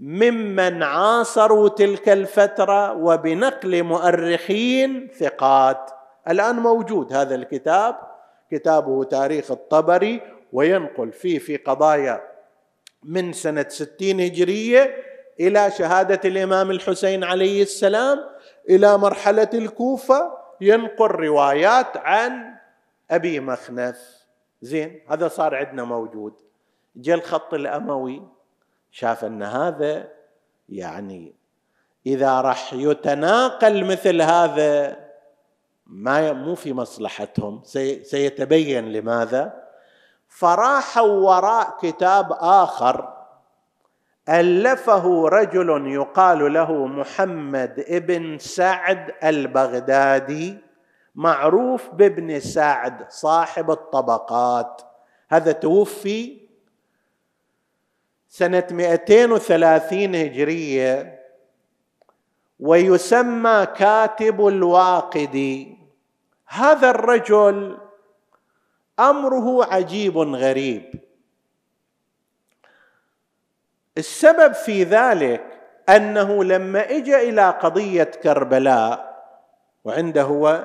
ممن 0.00 0.82
عاصروا 0.82 1.68
تلك 1.68 2.08
الفترة 2.08 2.92
وبنقل 2.92 3.82
مؤرخين 3.82 5.08
ثقات. 5.18 5.90
الآن 6.28 6.56
موجود 6.56 7.12
هذا 7.12 7.34
الكتاب 7.34 7.96
كتابه 8.50 9.04
تاريخ 9.04 9.50
الطبري 9.50 10.20
وينقل 10.52 11.12
فيه 11.12 11.38
في 11.38 11.56
قضايا 11.56 12.22
من 13.02 13.32
سنة 13.32 13.66
ستين 13.68 14.20
هجرية 14.20 14.96
إلى 15.40 15.70
شهادة 15.70 16.20
الإمام 16.24 16.70
الحسين 16.70 17.24
عليه 17.24 17.62
السلام. 17.62 18.35
إلى 18.70 18.98
مرحلة 18.98 19.50
الكوفة 19.54 20.38
ينقل 20.60 21.06
روايات 21.06 21.96
عن 21.96 22.54
أبي 23.10 23.40
مخنف 23.40 24.26
زين 24.62 25.00
هذا 25.08 25.28
صار 25.28 25.54
عندنا 25.54 25.84
موجود. 25.84 26.34
جاء 26.96 27.16
الخط 27.16 27.54
الأموي 27.54 28.22
شاف 28.90 29.24
أن 29.24 29.42
هذا 29.42 30.08
يعني 30.68 31.34
إذا 32.06 32.40
راح 32.40 32.72
يتناقل 32.72 33.84
مثل 33.84 34.22
هذا 34.22 34.96
ما 35.86 36.32
مو 36.32 36.54
في 36.54 36.72
مصلحتهم. 36.72 37.62
سيتبين 38.02 38.92
لماذا؟ 38.92 39.66
فراحوا 40.28 41.08
وراء 41.08 41.76
كتاب 41.80 42.32
آخر 42.32 43.15
ألفه 44.28 45.28
رجل 45.28 45.86
يقال 45.86 46.52
له 46.52 46.86
محمد 46.86 47.84
ابن 47.88 48.38
سعد 48.38 49.14
البغدادي 49.24 50.56
معروف 51.14 51.90
بابن 51.90 52.40
سعد 52.40 53.10
صاحب 53.10 53.70
الطبقات. 53.70 54.82
هذا 55.28 55.52
توفي 55.52 56.40
سنة 58.28 58.66
230 58.70 60.14
هجرية 60.14 61.20
ويسمى 62.60 63.66
كاتب 63.76 64.46
الواقدي 64.46 65.78
هذا 66.46 66.90
الرجل 66.90 67.78
أمره 69.00 69.64
عجيب 69.64 70.18
غريب. 70.18 71.05
السبب 73.98 74.52
في 74.52 74.84
ذلك 74.84 75.42
أنه 75.88 76.44
لما 76.44 76.90
اجى 76.90 77.28
إلى 77.28 77.50
قضية 77.50 78.10
كربلاء 78.22 79.16
وعنده 79.84 80.22
هو 80.22 80.64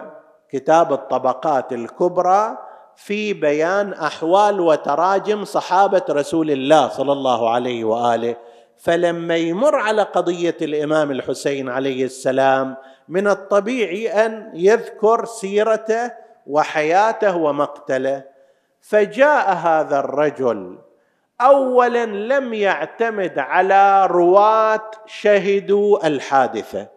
كتاب 0.50 0.94
الطبقات 0.94 1.74
الكبرى 1.74 2.58
في 2.96 3.34
بيان 3.34 3.94
أحوال 3.94 4.60
وتراجم 4.60 5.46
صحابة 5.46 6.02
رسول 6.10 6.52
الله 6.52 6.90
صلى 6.90 7.12
الله 7.12 7.50
عليه 7.50 7.84
وآله 7.84 8.36
فلما 8.78 9.36
يمر 9.36 9.76
على 9.76 10.02
قضية 10.02 10.58
الإمام 10.62 11.12
الحسين 11.12 11.70
عليه 11.70 12.06
السلام 12.06 12.76
من 13.10 13.28
الطبيعي 13.28 14.26
أن 14.26 14.52
يذكر 14.54 15.26
سيرته 15.26 16.12
وحياته 16.48 17.38
ومقتله. 17.38 18.24
فجاء 18.82 19.54
هذا 19.54 20.00
الرجل 20.00 20.78
اولا 21.42 22.06
لم 22.06 22.54
يعتمد 22.54 23.40
على 23.40 24.06
رواة 24.06 24.92
شهدوا 25.06 26.08
الحادثة. 26.08 26.88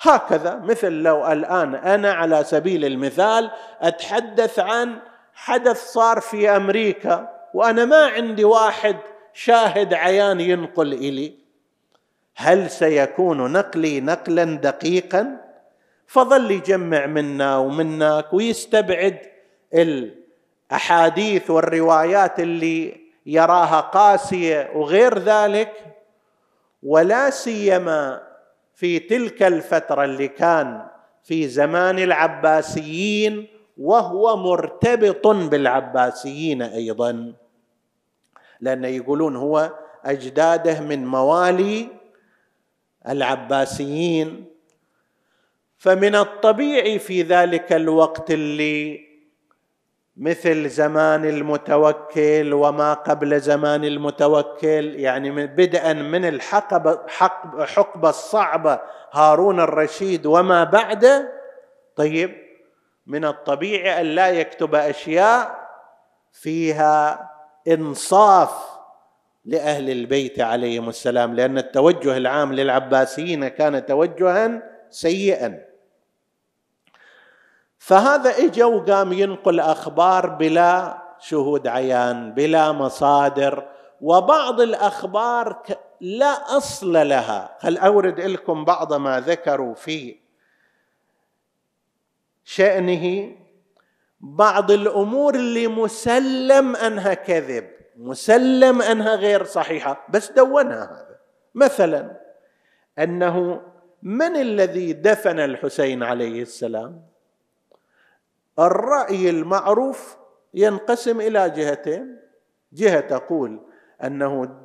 هكذا 0.00 0.56
مثل 0.56 0.92
لو 0.92 1.32
الآن 1.32 1.74
أنا 1.74 2.12
على 2.12 2.44
سبيل 2.44 2.84
المثال 2.84 3.50
أتحدث 3.80 4.58
عن 4.58 4.96
حدث 5.34 5.92
صار 5.92 6.20
في 6.20 6.56
أمريكا 6.56 7.28
وأنا 7.54 7.84
ما 7.84 8.06
عندي 8.06 8.44
واحد 8.44 8.96
شاهد 9.32 9.94
عيان 9.94 10.40
ينقل 10.40 10.92
إلي. 10.92 11.34
هل 12.36 12.70
سيكون 12.70 13.52
نقلي 13.52 14.00
نقلا 14.00 14.44
دقيقا؟ 14.44 15.36
فظل 16.06 16.50
يجمع 16.50 17.06
منا 17.06 17.56
ومنك 17.56 18.32
ويستبعد 18.32 19.18
الأحاديث 19.74 21.50
والروايات 21.50 22.40
اللي 22.40 23.09
يراها 23.26 23.80
قاسية 23.80 24.70
وغير 24.74 25.18
ذلك 25.18 25.96
ولا 26.82 27.30
سيما 27.30 28.22
في 28.74 28.98
تلك 28.98 29.42
الفترة 29.42 30.04
اللي 30.04 30.28
كان 30.28 30.86
في 31.22 31.48
زمان 31.48 31.98
العباسيين 31.98 33.46
وهو 33.78 34.36
مرتبط 34.36 35.26
بالعباسيين 35.26 36.62
أيضا. 36.62 37.32
لأن 38.60 38.84
يقولون 38.84 39.36
هو 39.36 39.72
أجداده 40.04 40.80
من 40.80 41.06
موالي 41.06 41.88
العباسيين. 43.08 44.44
فمن 45.78 46.14
الطبيعي 46.14 46.98
في 46.98 47.22
ذلك 47.22 47.72
الوقت 47.72 48.30
اللي 48.30 49.09
مثل 50.16 50.68
زمان 50.68 51.24
المتوكل 51.24 52.52
وما 52.52 52.94
قبل 52.94 53.40
زمان 53.40 53.84
المتوكل 53.84 54.94
يعني 54.94 55.46
بدءا 55.46 55.92
من 55.92 56.24
الحقبة 56.24 56.98
حقبة 57.66 58.08
الصعبة 58.08 58.80
هارون 59.12 59.60
الرشيد 59.60 60.26
وما 60.26 60.64
بعده. 60.64 61.32
طيب 61.96 62.36
من 63.06 63.24
الطبيعي 63.24 64.00
أن 64.00 64.06
لا 64.06 64.28
يكتب 64.28 64.74
أشياء 64.74 65.68
فيها 66.32 67.30
إنصاف 67.68 68.50
لأهل 69.44 69.90
البيت 69.90 70.40
عليهم 70.40 70.88
السلام 70.88 71.34
لأن 71.34 71.58
التوجه 71.58 72.16
العام 72.16 72.52
للعباسيين 72.52 73.48
كان 73.48 73.86
توجها 73.86 74.62
سيئا. 74.90 75.69
فهذا 77.80 78.30
اجى 78.30 78.64
وقام 78.64 79.12
ينقل 79.12 79.60
أخبار 79.60 80.28
بلا 80.28 81.02
شهود 81.18 81.66
عيان 81.66 82.32
بلا 82.34 82.72
مصادر 82.72 83.68
وبعض 84.00 84.60
الأخبار 84.60 85.62
لا 86.00 86.56
أصل 86.56 86.92
لها. 86.92 87.56
هل 87.60 87.78
أورد 87.78 88.20
لكم 88.20 88.64
بعض 88.64 88.94
ما 88.94 89.20
ذكروا 89.20 89.74
في 89.74 90.16
شأنه؟ 92.44 93.36
بعض 94.20 94.70
الأمور 94.70 95.34
اللي 95.34 95.68
مسلم 95.68 96.76
أنها 96.76 97.14
كذب 97.14 97.70
مسلم 97.96 98.82
أنها 98.82 99.14
غير 99.14 99.44
صحيحة 99.44 100.06
بس 100.08 100.30
دونها 100.30 100.84
هذا. 100.84 101.18
مثلا 101.54 102.20
أنه 102.98 103.62
من 104.02 104.36
الذي 104.36 104.92
دفن 104.92 105.38
الحسين 105.38 106.02
عليه 106.02 106.42
السلام؟ 106.42 107.09
الرأي 108.58 109.30
المعروف 109.30 110.16
ينقسم 110.54 111.20
إلى 111.20 111.50
جهتين. 111.50 112.16
جهة 112.72 113.00
تقول 113.00 113.60
أنه 114.04 114.56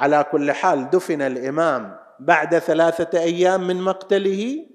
على 0.00 0.24
كل 0.32 0.52
حال 0.52 0.90
دفن 0.90 1.22
الإمام 1.22 1.96
بعد 2.20 2.58
ثلاثة 2.58 3.18
أيام 3.20 3.66
من 3.66 3.82
مقتله 3.82 4.66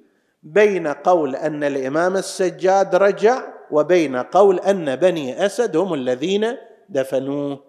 بين 0.43 0.87
قول 0.87 1.35
أن 1.35 1.63
الإمام 1.63 2.17
السجاد 2.17 2.95
رجع 2.95 3.43
وبين 3.71 4.15
قول 4.15 4.59
أن 4.59 4.95
بني 4.95 5.45
أسد 5.45 5.75
هم 5.75 5.93
الذين 5.93 6.57
دفنوه. 6.89 7.63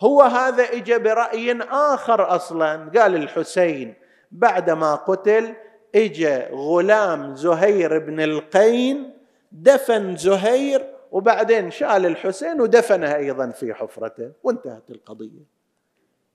هو 0.00 0.22
اجى 0.22 0.60
اجى 0.60 0.98
برأي 0.98 1.62
آخر 1.70 2.36
أصلا. 2.36 2.90
قال 2.96 3.14
الحسين 3.14 3.94
بعدما 4.32 4.94
قتل 4.94 5.54
اجى 5.94 6.36
غلام 6.52 7.34
زهير 7.34 7.98
بن 7.98 8.20
القين 8.20 9.15
دفن 9.56 10.16
زهير 10.16 10.86
وبعدين 11.12 11.70
شال 11.70 12.06
الحسين 12.06 12.60
ودفنه 12.60 13.14
أيضا 13.14 13.50
في 13.50 13.74
حفرته 13.74 14.32
وانتهت 14.42 14.90
القضية. 14.90 15.56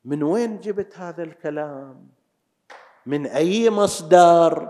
من 0.05 0.23
وين 0.23 0.59
جبت 0.59 0.97
هذا 0.97 1.23
الكلام؟ 1.23 2.07
من 3.05 3.25
أي 3.27 3.69
مصدر؟ 3.69 4.69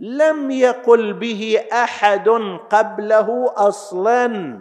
لم 0.00 0.50
يقل 0.50 1.12
به 1.12 1.60
أحد 1.72 2.28
قبله 2.70 3.54
أصلا 3.56 4.60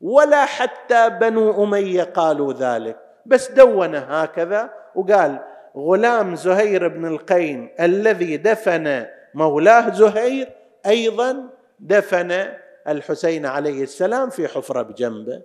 ولا 0.00 0.44
حتى 0.44 1.10
بنو 1.10 1.64
أمية 1.64 2.02
قالوا 2.02 2.52
ذلك. 2.52 2.98
بس 3.26 3.50
دون 3.50 3.94
هكذا 3.94 4.70
وقال 4.94 5.38
غلام 5.76 6.34
زهير 6.34 6.88
بن 6.88 7.06
القين 7.06 7.70
الذي 7.80 8.36
دفن 8.36 9.06
مولاه 9.34 9.90
زهير 9.90 10.52
أيضا 10.86 11.48
دفن 11.84 12.48
الحسين 12.88 13.46
عليه 13.46 13.82
السلام 13.82 14.30
في 14.30 14.48
حفرة 14.48 14.82
بجنبه. 14.82 15.42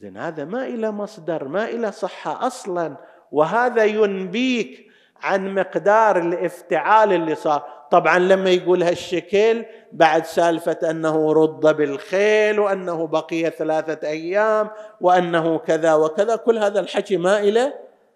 زين 0.00 0.16
هذا 0.16 0.44
ما 0.44 0.66
إلى 0.66 0.90
مصدر 0.90 1.48
ما 1.48 1.64
إلى 1.64 1.92
صحة 1.92 2.46
أصلا. 2.46 2.96
وهذا 3.32 3.84
ينبيك 3.84 4.86
عن 5.22 5.54
مقدار 5.54 6.18
الافتعال 6.18 7.12
اللي 7.12 7.34
صار. 7.34 7.76
طبعا 7.90 8.18
لما 8.18 8.50
يقول 8.50 8.82
هالشكل 8.82 9.64
بعد 9.92 10.24
سالفة 10.24 10.90
أنه 10.90 11.32
رد 11.32 11.76
بالخيل 11.76 12.60
وأنه 12.60 13.06
بقي 13.06 13.50
ثلاثة 13.50 14.08
أيام 14.08 14.70
وأنه 15.00 15.58
كذا 15.58 15.94
وكذا 15.94 16.36
كل 16.36 16.58
هذا 16.58 16.80
الحكي 16.80 17.16
ما 17.16 17.38
إلى 17.38 17.72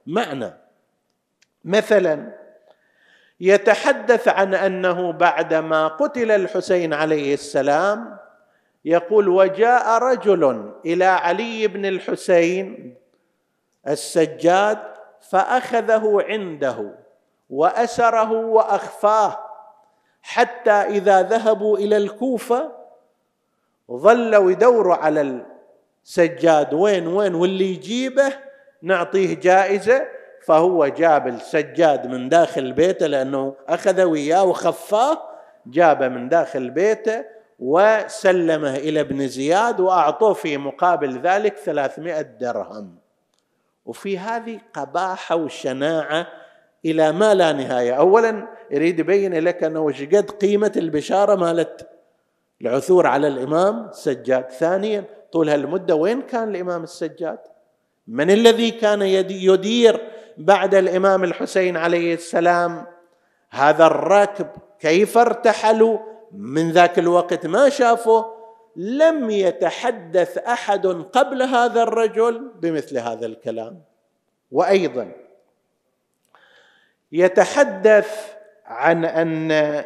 معنى. 0.07 0.55
مثلا 1.64 2.39
يتحدث 3.40 4.29
عن 4.29 4.55
أنه 4.55 5.12
بعدما 5.12 5.88
قتل 5.88 6.31
الحسين 6.31 6.94
عليه 6.94 7.35
السلام 7.35 8.16
يقول 8.85 9.29
وجاء 9.29 9.98
رجل 10.03 10.72
إلى 10.87 11.05
علي 11.05 11.68
بن 11.68 11.87
الحسين 11.87 12.94
السجاد 13.88 14.79
فأخذه 15.31 16.24
عنده 16.29 16.94
وأسره 17.50 18.33
وأخفاه 18.33 19.38
حتى 20.22 20.70
إذا 20.70 21.22
ذهبوا 21.22 21.79
إلى 21.79 21.96
الكوفة 21.96 22.72
ظلوا 23.92 24.50
يدوروا 24.50 24.94
على 24.94 25.42
السجاد. 26.05 26.74
وين 26.74 27.07
وين؟ 27.07 27.35
واللي 27.35 27.72
يجيبه 27.72 28.33
نعطيه 28.83 29.35
جائزة. 29.35 30.19
فهو 30.40 30.87
جاب 30.87 31.29
السجاد 31.29 32.07
من 32.07 32.29
داخل 32.29 32.72
بيته 32.72 33.07
لأنه 33.07 33.55
أخذه 33.68 34.05
وياه 34.05 34.44
وخفاه 34.44 35.22
جابه 35.66 36.09
من 36.09 36.29
داخل 36.29 36.70
بيته 36.70 37.24
وسلمه 37.59 38.76
إلى 38.76 39.00
ابن 39.00 39.29
زياد 39.29 39.81
وأعطوه 39.81 40.33
في 40.33 40.57
مقابل 40.57 41.20
ذلك 41.20 41.57
ثلاثمائة 41.57 42.22
درهم. 42.22 42.98
وفي 43.85 44.18
هذه 44.18 44.61
قباحة 44.74 45.37
وشناعة 45.37 46.26
إلى 46.85 47.12
ما 47.12 47.35
لا 47.35 47.53
نهاية. 47.53 47.92
أولا 47.92 48.48
يريد 48.70 48.98
يبين 48.98 49.44
لك 49.44 49.64
أنه 49.64 49.81
وش 49.81 50.03
قد 50.03 50.31
قيمة 50.31 50.72
البشارة 50.76 51.35
مالت 51.35 51.88
العثور 52.62 53.07
على 53.07 53.29
الإمام 53.29 53.88
السجاد. 53.88 54.50
ثانيا 54.50 55.05
طول 55.33 55.48
هالمدة 55.48 55.94
وين 55.94 56.22
كان 56.22 56.48
الإمام 56.48 56.83
السجاد؟ 56.83 57.38
من 58.07 58.31
الذي 58.31 58.70
كان 58.70 59.03
يدير 59.03 60.00
بعد 60.38 60.75
الإمام 60.75 61.25
الحسين 61.25 61.77
عليه 61.77 62.14
السلام 62.14 62.87
هذا 63.51 63.87
الركب 63.87 64.49
كيف 64.79 65.19
ارتحلوا؟ 65.19 65.99
من 66.33 66.71
ذاك 66.71 66.99
الوقت 66.99 67.47
ما 67.47 67.69
شافه 67.69 68.35
لم 68.77 69.31
يتحدث 69.31 70.38
أحد 70.38 70.87
قبل 70.87 71.43
هذا 71.43 71.83
الرجل 71.83 72.53
بمثل 72.55 72.99
هذا 72.99 73.27
الكلام. 73.27 73.83
وأيضا 74.51 75.12
يتحدث 77.12 78.35
عن 78.66 79.05
أن 79.05 79.85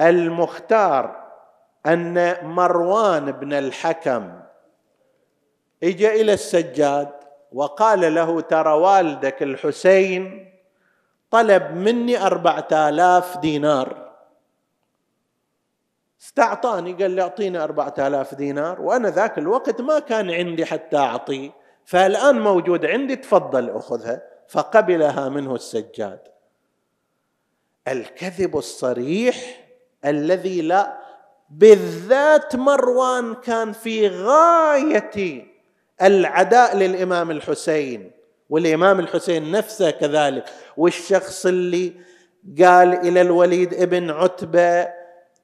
المختار 0.00 1.26
أن 1.86 2.36
مروان 2.46 3.32
بن 3.32 3.52
الحكم 3.52 4.40
اجى 5.82 6.20
إلى 6.20 6.32
السجاد. 6.32 7.15
وقال 7.52 8.14
له 8.14 8.40
ترى 8.40 8.72
والدك 8.72 9.42
الحسين 9.42 10.52
طلب 11.30 11.70
مني 11.72 12.26
أربعة 12.26 12.68
آلاف 12.72 13.38
دينار. 13.38 14.12
استعطاني 16.20 16.92
قال 16.92 17.10
لي 17.10 17.22
أعطيني 17.22 17.58
أربعة 17.58 17.94
آلاف 17.98 18.34
دينار 18.34 18.80
وأنا 18.80 19.10
ذاك 19.10 19.38
الوقت 19.38 19.80
ما 19.80 19.98
كان 19.98 20.30
عندي 20.30 20.66
حتى 20.66 20.96
أعطيه 20.96 21.50
فالآن 21.84 22.40
موجود 22.40 22.86
عندي 22.86 23.16
تفضل 23.16 23.70
أخذها. 23.70 24.22
فقبلها 24.48 25.28
منه 25.28 25.54
السجاد. 25.54 26.20
الكذب 27.88 28.56
الصريح 28.56 29.66
الذي 30.04 30.62
لا 30.62 30.98
بالذات 31.50 32.56
مروان 32.56 33.34
كان 33.34 33.72
في 33.72 34.08
غاية 34.08 35.46
العداء 36.02 36.76
للإمام 36.76 37.30
الحسين 37.30 38.10
والإمام 38.50 39.00
الحسين 39.00 39.50
نفسه 39.50 39.90
كذلك. 39.90 40.44
والشخص 40.76 41.46
اللي 41.46 41.92
قال 42.64 42.92
إلى 42.92 43.20
الوليد 43.20 43.74
ابن 43.74 44.10
عتبة 44.10 44.88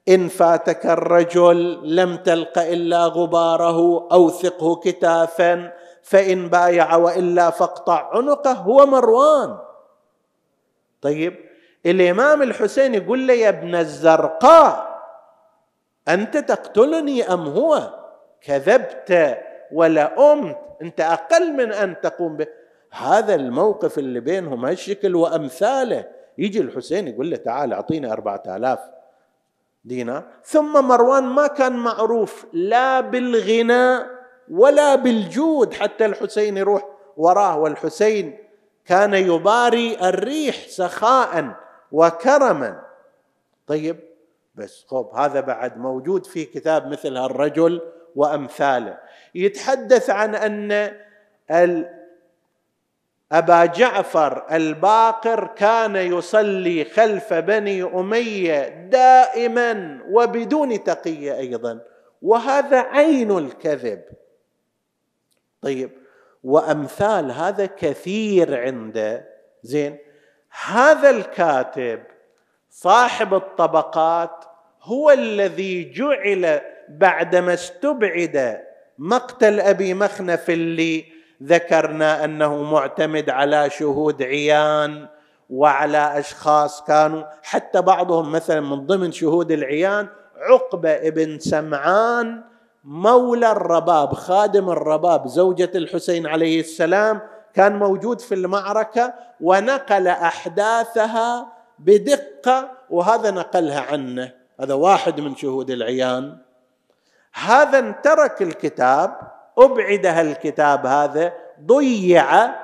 إن 0.09 0.27
فاتك 0.27 0.85
الرجل 0.85 1.79
لم 1.95 2.17
تلق 2.17 2.59
إلا 2.59 3.05
غباره 3.05 4.07
أوثقه 4.11 4.75
كتافا 4.75 5.73
فإن 6.03 6.49
بايع 6.49 6.95
وإلا 6.95 7.49
فاقطع 7.49 8.09
عنقه 8.13 8.51
هو 8.51 8.85
مروان. 8.85 9.57
طيب 11.01 11.35
الإمام 11.85 12.41
الحسين 12.41 12.95
يقول 12.95 13.27
له 13.27 13.33
يا 13.33 13.49
ابن 13.49 13.75
الزرقاء 13.75 15.01
أنت 16.07 16.37
تقتلني 16.37 17.33
أم 17.33 17.47
هو؟ 17.47 17.89
كذبت. 18.41 19.37
ولا 19.73 20.33
أمت 20.33 20.57
أنت 20.81 21.01
أقل 21.01 21.53
من 21.53 21.71
أن 21.71 22.01
تقوم 22.01 22.37
به. 22.37 22.47
هذا 22.91 23.35
الموقف 23.35 23.99
اللي 23.99 24.19
بينهم 24.19 24.65
هالشكل 24.65 25.15
وأمثاله. 25.15 26.07
يجي 26.37 26.61
الحسين 26.61 27.07
يقول 27.07 27.31
له 27.31 27.37
تعال 27.37 27.73
أعطيني 27.73 28.11
أربعة 28.11 28.43
آلاف 28.47 28.79
دينار. 29.85 30.23
ثم 30.43 30.87
مروان 30.87 31.23
ما 31.23 31.47
كان 31.47 31.73
معروف 31.73 32.45
لا 32.53 33.01
بالغنى 33.01 34.05
ولا 34.51 34.95
بالجود 34.95 35.73
حتى 35.73 36.05
الحسين 36.05 36.57
يروح 36.57 36.85
وراه. 37.17 37.57
والحسين 37.57 38.37
كان 38.85 39.13
يباري 39.13 39.97
الريح 40.01 40.55
سخاء 40.67 41.55
وكرما. 41.91 42.81
طيب 43.67 43.99
بس 44.55 44.85
خب 44.87 45.09
هذا 45.15 45.39
بعد 45.39 45.77
موجود 45.77 46.25
في 46.25 46.45
كتاب 46.45 46.87
مثل 46.87 47.17
هالرجل 47.17 47.81
وأمثاله. 48.15 48.97
يتحدث 49.35 50.09
عن 50.09 50.35
أن 50.35 50.95
أبا 53.31 53.65
جعفر 53.65 54.45
الباقر 54.51 55.47
كان 55.47 55.95
يصلي 55.95 56.85
خلف 56.85 57.33
بني 57.33 57.83
أمية 57.83 58.67
دائما 58.69 59.99
وبدون 60.09 60.83
تقية 60.83 61.37
أيضا. 61.37 61.79
وهذا 62.21 62.79
عين 62.79 63.37
الكذب. 63.37 64.01
طيب 65.61 65.91
وأمثال 66.43 67.31
هذا 67.31 67.65
كثير 67.65 68.61
عنده. 68.61 69.29
زين 69.63 69.97
هذا 70.65 71.09
الكاتب 71.09 72.03
صاحب 72.69 73.33
الطبقات 73.33 74.45
هو 74.81 75.11
الذي 75.11 75.91
جعل 75.91 76.61
بعدما 76.97 77.53
استبعد 77.53 78.61
مقتل 78.97 79.59
أبي 79.59 79.93
مخنف 79.93 80.49
اللي 80.49 81.05
ذكرنا 81.43 82.25
أنه 82.25 82.63
معتمد 82.63 83.29
على 83.29 83.69
شهود 83.69 84.23
عيان 84.23 85.07
وعلى 85.49 86.19
أشخاص 86.19 86.83
كانوا 86.83 87.23
حتى 87.43 87.81
بعضهم 87.81 88.31
مثلا 88.31 88.59
من 88.61 88.85
ضمن 88.85 89.11
شهود 89.11 89.51
العيان 89.51 90.07
عقبة 90.37 90.89
ابن 90.89 91.39
سمعان 91.39 92.41
مولى 92.83 93.51
الرباب 93.51 94.13
خادم 94.13 94.69
الرباب 94.69 95.27
زوجة 95.27 95.71
الحسين 95.75 96.27
عليه 96.27 96.59
السلام 96.59 97.21
كان 97.53 97.75
موجود 97.75 98.21
في 98.21 98.35
المعركة 98.35 99.13
ونقل 99.41 100.07
أحداثها 100.07 101.47
بدقة 101.79 102.71
وهذا 102.89 103.31
نقلها 103.31 103.81
عنه. 103.81 104.31
هذا 104.59 104.73
واحد 104.73 105.19
من 105.19 105.35
شهود 105.35 105.69
العيان. 105.69 106.37
هذا 107.33 107.91
ترك 107.91 108.41
الكتاب 108.41 109.19
أبعد 109.57 110.05
هالكتاب 110.05 110.85
هذا 110.85 111.33
ضيع 111.65 112.55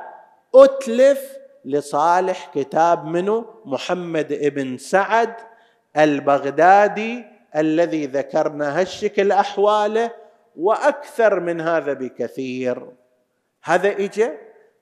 أتلف 0.56 1.38
لصالح 1.66 2.52
كتاب 2.54 3.06
منه 3.06 3.46
محمد 3.66 4.32
ابن 4.32 4.78
سعد 4.78 5.34
البغدادي 5.98 7.26
الذي 7.56 8.06
ذكرنا 8.06 8.80
هالشكل 8.80 9.32
أحواله 9.32 10.12
وأكثر 10.56 11.40
من 11.40 11.62
هذا 11.62 11.94
بكثير. 11.94 12.92
هذا 13.64 13.90
اجى 13.90 14.32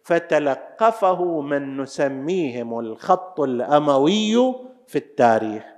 فتلقفه 0.03 1.41
من 1.41 1.77
نسميهم 1.81 2.79
الخط 2.79 3.39
الأموي 3.39 4.55
في 4.87 4.95
التاريخ. 4.95 5.76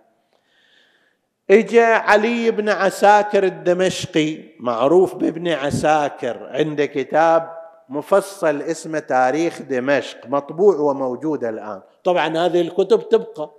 اجى 1.52 1.84
علي 1.84 2.52
بن 2.52 2.70
عساكر 2.70 3.44
الدمشقي 3.44 4.38
معروف 4.60 5.16
بابن 5.16 5.48
عساكر 5.48 6.50
عنده 6.54 6.86
كتاب 6.86 7.60
مفصل 7.90 8.62
اسمه 8.62 9.00
تاريخ 9.00 9.62
دمشق 9.62 10.18
مطبوع 10.28 10.76
وموجود 10.76 11.44
الآن. 11.44 11.82
طبعا 12.04 12.38
هذه 12.38 12.62
الكتب 12.62 13.10
تبقى 13.10 13.52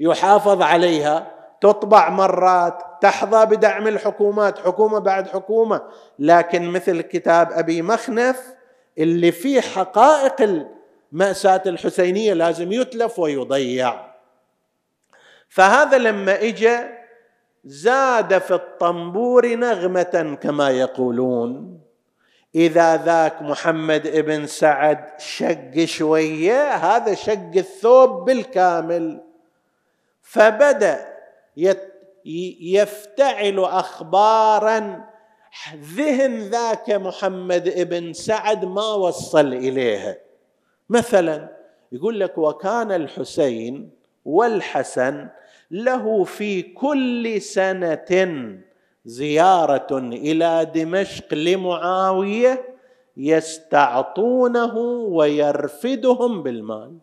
يحافظ 0.00 0.62
عليها 0.62 1.30
تطبع 1.60 2.10
مرات 2.10 2.82
تحظى 3.00 3.46
بدعم 3.46 3.88
الحكومات 3.88 4.58
حكومة 4.58 4.98
بعد 4.98 5.28
حكومة. 5.28 5.82
لكن 6.18 6.70
مثل 6.70 7.00
كتاب 7.00 7.52
أبي 7.52 7.82
مخنف 7.82 8.54
اللي 8.98 9.32
فيه 9.32 9.60
حقائق 9.60 10.64
المأساة 11.12 11.62
الحسينية 11.66 12.32
لازم 12.32 12.72
يتلف 12.72 13.18
ويضيع. 13.18 14.12
فهذا 15.48 15.98
لما 15.98 16.42
اجى 16.42 17.01
زاد 17.64 18.38
في 18.38 18.54
الطنبور 18.54 19.54
نغمة 19.54 20.38
كما 20.40 20.70
يقولون. 20.70 21.80
إذا 22.54 22.96
ذاك 22.96 23.42
محمد 23.42 24.06
ابن 24.06 24.46
سعد 24.46 25.04
شق 25.18 25.84
شوية 25.84 26.74
هذا 26.74 27.14
شق 27.14 27.50
الثوب 27.56 28.24
بالكامل. 28.24 29.20
فبدأ 30.22 31.08
يفتعل 32.60 33.58
أخبارا 33.58 35.04
ذهن 35.74 36.38
ذاك 36.38 36.90
محمد 36.90 37.68
ابن 37.68 38.12
سعد 38.12 38.64
ما 38.64 38.94
وصل 38.94 39.46
اليها 39.46 40.16
مثلا 40.90 41.48
يقول 41.92 42.20
لك 42.20 42.38
وكان 42.38 42.92
الحسين 42.92 43.90
والحسن 44.24 45.28
له 45.72 46.24
في 46.24 46.62
كل 46.62 47.40
سنة 47.40 48.58
زيارة 49.04 49.98
إلى 49.98 50.70
دمشق 50.74 51.34
لمعاوية 51.34 52.74
يستعطونه 53.16 54.76
ويرفدهم 55.08 56.42
بالمال. 56.42 56.98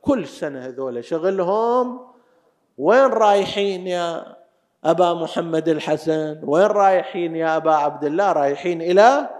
كل 0.00 0.26
سنة 0.26 0.66
هذول 0.66 1.04
شغلهم. 1.04 2.00
وين 2.78 3.06
رايحين 3.06 3.86
يا 3.86 4.36
أبا 4.84 5.14
محمد 5.14 5.68
الحسن؟ 5.68 6.40
وين 6.42 6.66
رايحين 6.66 7.36
يا 7.36 7.56
أبا 7.56 7.72
عبد 7.72 8.04
الله؟ 8.04 8.32
رايحين 8.32 8.82
إلى 8.82 9.30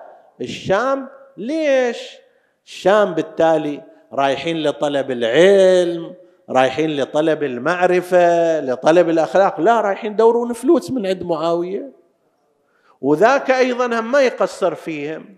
الشام. 0.40 1.08
ليش؟ 1.36 2.18
الشام 2.66 3.14
بالتالي 3.14 3.82
رايحين 4.12 4.62
لطلب 4.62 5.10
العلم 5.10 6.14
رايحين 6.50 6.96
لطلب 6.96 7.42
المعرفة 7.42 8.60
لطلب 8.60 9.08
الأخلاق. 9.08 9.60
لا 9.60 9.80
رايحين 9.80 10.12
يدورون 10.12 10.52
فلوس 10.52 10.90
من 10.90 11.06
عند 11.06 11.22
معاوية. 11.22 11.92
وذاك 13.00 13.50
أيضا 13.50 14.00
هم 14.00 14.12
ما 14.12 14.20
يقصر 14.20 14.74
فيهم 14.74 15.36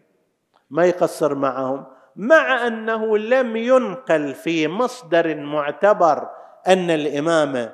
ما 0.71 0.85
يقصر 0.85 1.35
معهم 1.35 1.85
مع 2.17 2.67
أنه 2.67 3.19
لم 3.19 3.57
ينقل 3.57 4.35
في 4.35 4.69
مصدر 4.69 5.37
معتبر 5.37 6.29
أن 6.67 6.91
الامامه 6.91 7.73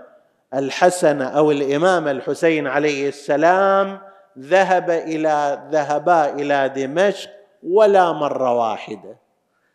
الحسن 0.54 1.22
أو 1.22 1.50
الإمام 1.50 2.08
الحسين 2.08 2.66
عليه 2.66 3.08
السلام 3.08 3.98
ذهب 4.38 4.90
إلى 4.90 5.62
ذهبا 5.70 6.32
إلى 6.32 6.68
دمشق 6.68 7.30
ولا 7.62 8.12
مرة 8.12 8.54
واحدة. 8.54 9.16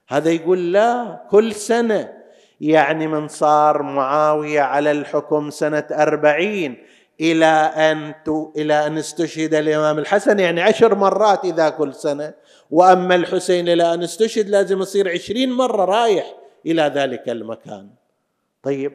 هذا 0.10 0.30
يقول 0.30 0.74
لا 0.74 1.20
كل 1.30 1.54
سنة 1.54 2.19
يعني 2.62 3.08
من 3.08 3.28
صار 3.28 3.82
معاوية 3.82 4.62
على 4.62 4.92
الحكم 4.92 5.50
سنة 5.50 5.88
أربعين 5.92 6.84
إلى 7.22 7.46
أن 7.76 8.14
إلى 8.58 8.88
أن 8.88 8.98
استشهد 8.98 9.54
الإمام 9.54 10.00
الحسن 10.00 10.40
يعني 10.40 10.62
عشر 10.62 10.96
مرات 10.96 11.46
إذا 11.46 11.70
كل 11.70 11.94
سنة. 11.94 12.34
وأما 12.72 13.16
الحسين 13.16 13.70
إلى 13.70 13.94
أن 13.94 14.04
استشهد 14.04 14.50
لازم 14.50 14.82
يصير 14.82 15.12
عشرين 15.12 15.52
مرة 15.52 15.86
رايح 15.86 16.36
إلى 16.66 16.82
ذلك 16.82 17.30
المكان. 17.30 17.90
طيب. 18.64 18.94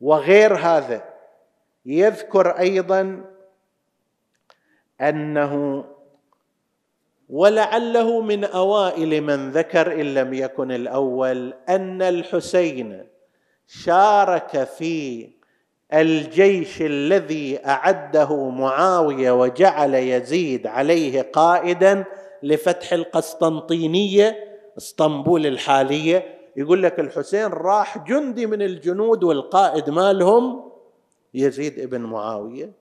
وغير 0.00 0.56
هذا 0.56 1.04
يذكر 1.86 2.58
أيضا 2.58 3.24
أنه 5.00 5.84
ولعله 7.30 8.20
من 8.20 8.44
أوائل 8.44 9.20
من 9.20 9.50
ذكر 9.50 10.00
إن 10.00 10.14
لم 10.14 10.34
يكن 10.34 10.72
الأول 10.72 11.54
أن 11.68 12.02
الحسين 12.02 13.06
شارك 13.66 14.64
في 14.64 15.28
الجيش 15.92 16.82
الذي 16.82 17.66
أعده 17.66 18.48
معاوية 18.48 19.30
وجعل 19.30 19.94
يزيد 19.94 20.66
عليه 20.66 21.22
قائدا 21.22 22.04
لفتح 22.42 22.92
القسطنطينية 22.92 24.36
اسطنبول 24.78 25.46
الحالية. 25.46 26.38
يقول 26.56 26.82
لك 26.82 27.00
الحسين 27.00 27.46
راح 27.46 27.98
جندي 27.98 28.46
من 28.46 28.62
الجنود 28.62 29.24
والقائد 29.24 29.90
مالهم 29.90 30.70
يزيد 31.34 31.78
ابن 31.78 32.00
معاوية. 32.00 32.79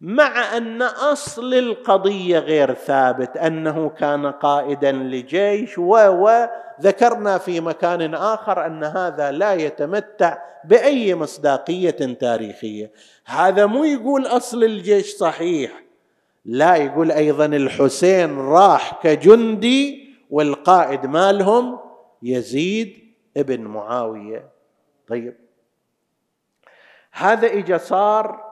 مع 0.00 0.56
أن 0.56 0.82
أصل 0.82 1.54
القضية 1.54 2.38
غير 2.38 2.74
ثابت 2.74 3.36
أنه 3.36 3.88
كان 3.88 4.26
قائدا 4.26 4.92
لجيش 4.92 5.78
وذكرنا 5.78 7.38
في 7.38 7.60
مكان 7.60 8.14
آخر 8.14 8.66
أن 8.66 8.84
هذا 8.84 9.30
لا 9.30 9.52
يتمتع 9.54 10.38
بأي 10.64 11.14
مصداقية 11.14 12.14
تاريخية. 12.20 12.90
هذا 13.24 13.66
مو 13.66 13.84
يقول 13.84 14.26
أصل 14.26 14.64
الجيش 14.64 15.14
صحيح 15.14 15.82
لا 16.44 16.76
يقول 16.76 17.12
أيضا 17.12 17.46
الحسين 17.46 18.38
راح 18.38 19.00
كجندي 19.02 20.14
والقائد 20.30 21.06
مالهم 21.06 21.78
يزيد 22.22 23.14
ابن 23.36 23.60
معاوية. 23.60 24.48
طيب 25.08 25.36
هذا 27.12 27.46
إجا 27.46 27.78
صار 27.78 28.45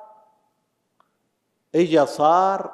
إجا 1.74 2.04
صار 2.04 2.70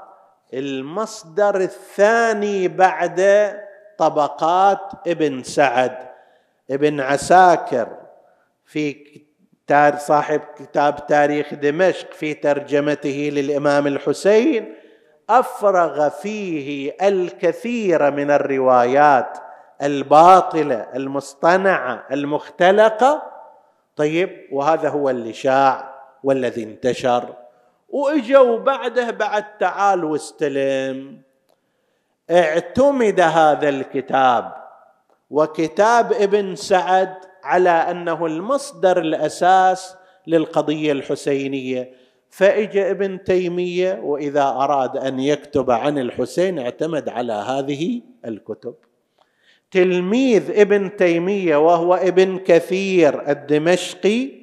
المصدر 0.54 1.56
الثاني 1.56 2.68
بعد 2.68 3.52
طبقات 3.98 4.92
ابن 5.06 5.42
سعد. 5.42 5.98
ابن 6.70 7.00
عساكر 7.00 7.88
في 8.64 8.96
صاحب 9.98 10.40
كتاب 10.56 11.06
تاريخ 11.06 11.54
دمشق 11.54 12.12
في 12.12 12.34
ترجمته 12.34 13.30
للإمام 13.32 13.86
الحسين 13.86 14.74
أفرغ 15.30 16.08
فيه 16.08 16.96
الكثير 17.02 18.10
من 18.10 18.30
الروايات 18.30 19.38
الباطلة 19.82 20.86
المصطنعة 20.94 22.06
المختلقة. 22.12 23.22
طيب 23.96 24.48
وهذا 24.52 24.88
هو 24.88 25.10
اللي 25.10 25.32
شاع 25.32 25.94
والذي 26.24 26.62
انتشر. 26.62 27.39
وإجوا 27.90 28.58
بعده 28.58 29.10
بعد 29.10 29.58
تعال 29.58 30.04
واستلم. 30.04 31.22
اعتمد 32.30 33.20
هذا 33.20 33.68
الكتاب 33.68 34.52
وكتاب 35.30 36.12
ابن 36.12 36.54
سعد 36.56 37.14
على 37.44 37.70
أنه 37.70 38.26
المصدر 38.26 38.98
الأساس 38.98 39.96
للقضية 40.26 40.92
الحسينية. 40.92 41.92
فاجى 42.30 42.90
ابن 42.90 43.24
تيمية 43.24 44.00
وإذا 44.02 44.42
أراد 44.42 44.96
أن 44.96 45.20
يكتب 45.20 45.70
عن 45.70 45.98
الحسين 45.98 46.58
اعتمد 46.58 47.08
على 47.08 47.32
هذه 47.32 48.00
الكتب. 48.24 48.74
تلميذ 49.70 50.60
ابن 50.60 50.96
تيمية 50.96 51.56
وهو 51.56 51.94
ابن 51.94 52.38
كثير 52.38 53.30
الدمشقي 53.30 54.39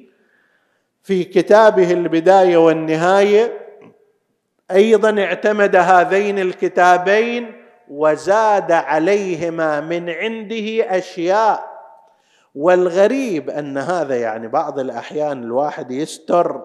في 1.08 1.24
كتابه 1.24 1.92
البداية 1.92 2.56
والنهاية 2.56 3.58
أيضا 4.70 5.22
اعتمد 5.22 5.76
هذين 5.76 6.38
الكتابين 6.38 7.52
وزاد 7.88 8.72
عليهما 8.72 9.80
من 9.80 10.10
عنده 10.10 10.98
أشياء. 10.98 11.78
والغريب 12.54 13.50
أن 13.50 13.78
هذا 13.78 14.16
يعني 14.16 14.48
بعض 14.48 14.78
الأحيان 14.78 15.42
الواحد 15.42 15.90
يستر 15.90 16.62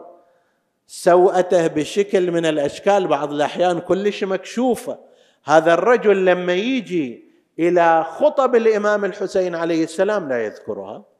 سوءته 0.87 1.67
بشكل 1.67 2.31
من 2.31 2.45
الأشكال 2.45 3.07
بعض 3.07 3.31
الأحيان 3.31 3.79
كلش 3.79 4.23
مكشوفة. 4.23 4.97
هذا 5.45 5.73
الرجل 5.73 6.25
لما 6.25 6.53
يجي 6.53 7.25
إلى 7.59 8.03
خطب 8.03 8.55
الإمام 8.55 9.05
الحسين 9.05 9.55
عليه 9.55 9.83
السلام 9.83 10.29
لا 10.29 10.45
يذكرها. 10.45 11.12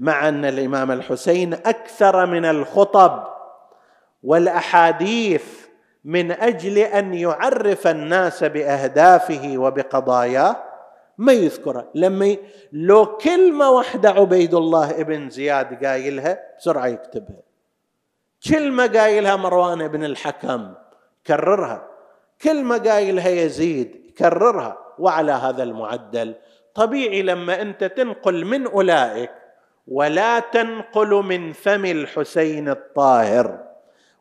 مع 0.00 0.28
أن 0.28 0.44
الإمام 0.44 0.90
الحسين 0.90 1.54
أكثر 1.54 2.26
من 2.26 2.44
الخطب 2.44 3.24
والأحاديث 4.22 5.44
من 6.04 6.32
أجل 6.32 6.78
أن 6.78 7.14
يعرف 7.14 7.86
الناس 7.86 8.44
بأهدافه 8.44 9.58
وبقضاياه 9.58 10.56
ما 11.18 11.32
يذكرها 11.32 11.86
لما. 11.94 12.36
لو 12.72 13.16
كلمة 13.16 13.70
واحدة 13.70 14.10
عبيد 14.10 14.54
الله 14.54 15.00
ابن 15.00 15.30
زياد 15.30 15.84
قايلها 15.84 16.38
بسرعة 16.58 16.86
يكتبها. 16.86 17.42
كلمة 18.48 18.86
قايلها 18.86 19.36
مروان 19.36 19.88
بن 19.88 20.04
الحكم 20.04 20.74
كررها. 21.26 21.88
كلمة 22.42 22.78
قايلها 22.78 23.28
يزيد 23.28 24.14
كررها. 24.18 24.78
وعلى 24.98 25.32
هذا 25.32 25.62
المعدل 25.62 26.34
طبيعي 26.74 27.22
لما 27.22 27.62
أنت 27.62 27.84
تنقل 27.84 28.44
من 28.44 28.66
أولئك 28.66 29.30
ولا 29.90 30.40
تنقل 30.40 31.08
من 31.08 31.52
فم 31.52 31.84
الحسين 31.84 32.68
الطاهر 32.68 33.64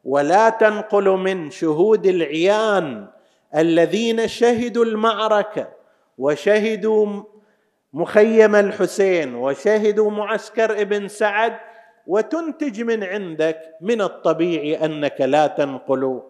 ولا 0.05 0.49
تنقل 0.49 1.09
من 1.09 1.51
شهود 1.51 2.05
العيان 2.05 3.07
الذين 3.55 4.28
شهدوا 4.28 4.86
المعركة 4.86 5.67
وشهدوا 6.17 7.24
مخيم 7.93 8.55
الحسين 8.55 9.36
وشهدوا 9.36 10.11
معسكر 10.11 10.82
ابن 10.82 11.07
سعد 11.07 11.57
وتنتج 12.07 12.82
من 12.82 13.03
عندك 13.03 13.59
من 13.82 14.01
الطبيعي 14.01 14.86
أنك 14.86 15.22
لا 15.22 15.47
تنقل 15.47 16.22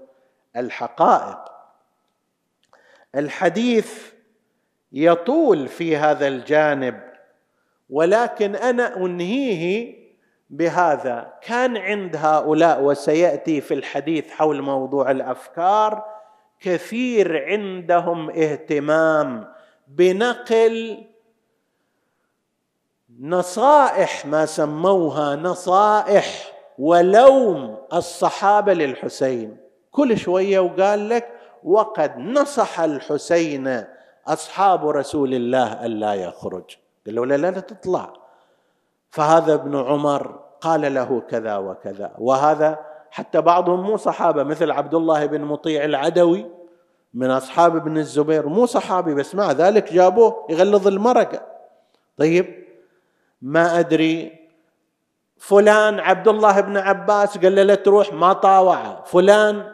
الحقائق. 0.56 1.38
الحديث 3.16 4.12
يطول 4.92 5.68
في 5.68 5.98
هذا 5.98 6.28
الجانب 6.28 7.09
ولكن 7.90 8.56
أنا 8.56 8.98
أنهيه 8.98 10.00
بهذا. 10.50 11.34
كان 11.42 11.78
عند 11.78 12.16
هؤلاء 12.16 12.84
وسيأتي 12.84 13.62
في 13.62 13.74
الحديث 13.74 14.32
حول 14.32 14.62
موضوع 14.62 15.12
الأفكار 15.12 16.04
كثير 16.60 17.46
عندهم 17.46 18.30
اهتمام 18.30 19.48
بنقل 19.88 21.06
نصائح 23.20 24.26
ما 24.26 24.46
سموها 24.46 25.36
نصائح 25.36 26.52
ولوم 26.80 27.78
الصحابة 27.94 28.74
للحسين. 28.74 29.58
كل 29.92 30.18
شوية 30.18 30.60
وقال 30.60 31.10
لك 31.10 31.28
وقد 31.64 32.18
نصح 32.18 32.80
الحسين 32.80 33.84
أصحاب 34.28 34.88
رسول 34.88 35.34
الله 35.34 35.86
ألا 35.86 36.14
يخرج. 36.14 36.78
قال 37.18 37.30
له 37.30 37.38
لا 37.38 37.52
لا 37.52 37.60
تطلع. 37.60 38.14
فهذا 39.10 39.54
ابن 39.54 39.76
عمر 39.76 40.40
قال 40.62 40.94
له 40.94 41.22
كذا 41.30 41.58
وكذا. 41.58 42.12
وهذا 42.18 42.80
حتى 43.12 43.42
بعضهم 43.42 43.82
مو 43.82 43.98
صحابة 43.98 44.44
مثل 44.44 44.72
عبد 44.72 44.94
الله 44.94 45.26
بن 45.26 45.42
مطيع 45.42 45.84
العدوي 45.84 46.46
من 47.14 47.32
أصحاب 47.32 47.76
ابن 47.76 47.98
الزبير 47.98 48.48
مو 48.48 48.66
صحابي 48.66 49.14
بس 49.14 49.36
مع 49.36 49.52
ذلك 49.52 49.94
جابوه 49.94 50.48
يغلظ 50.50 50.88
المرقة. 50.88 51.42
طيب 52.18 52.66
ما 53.42 53.80
أدري 53.80 54.40
فلان 55.38 56.00
عبد 56.00 56.28
الله 56.28 56.62
بن 56.62 56.78
عباس 56.78 57.38
قال 57.38 57.56
له 57.56 57.64
لا 57.64 57.76
تروح 57.76 58.14
ما 58.14 58.34
طاوعه. 58.34 59.04
فلان 59.04 59.74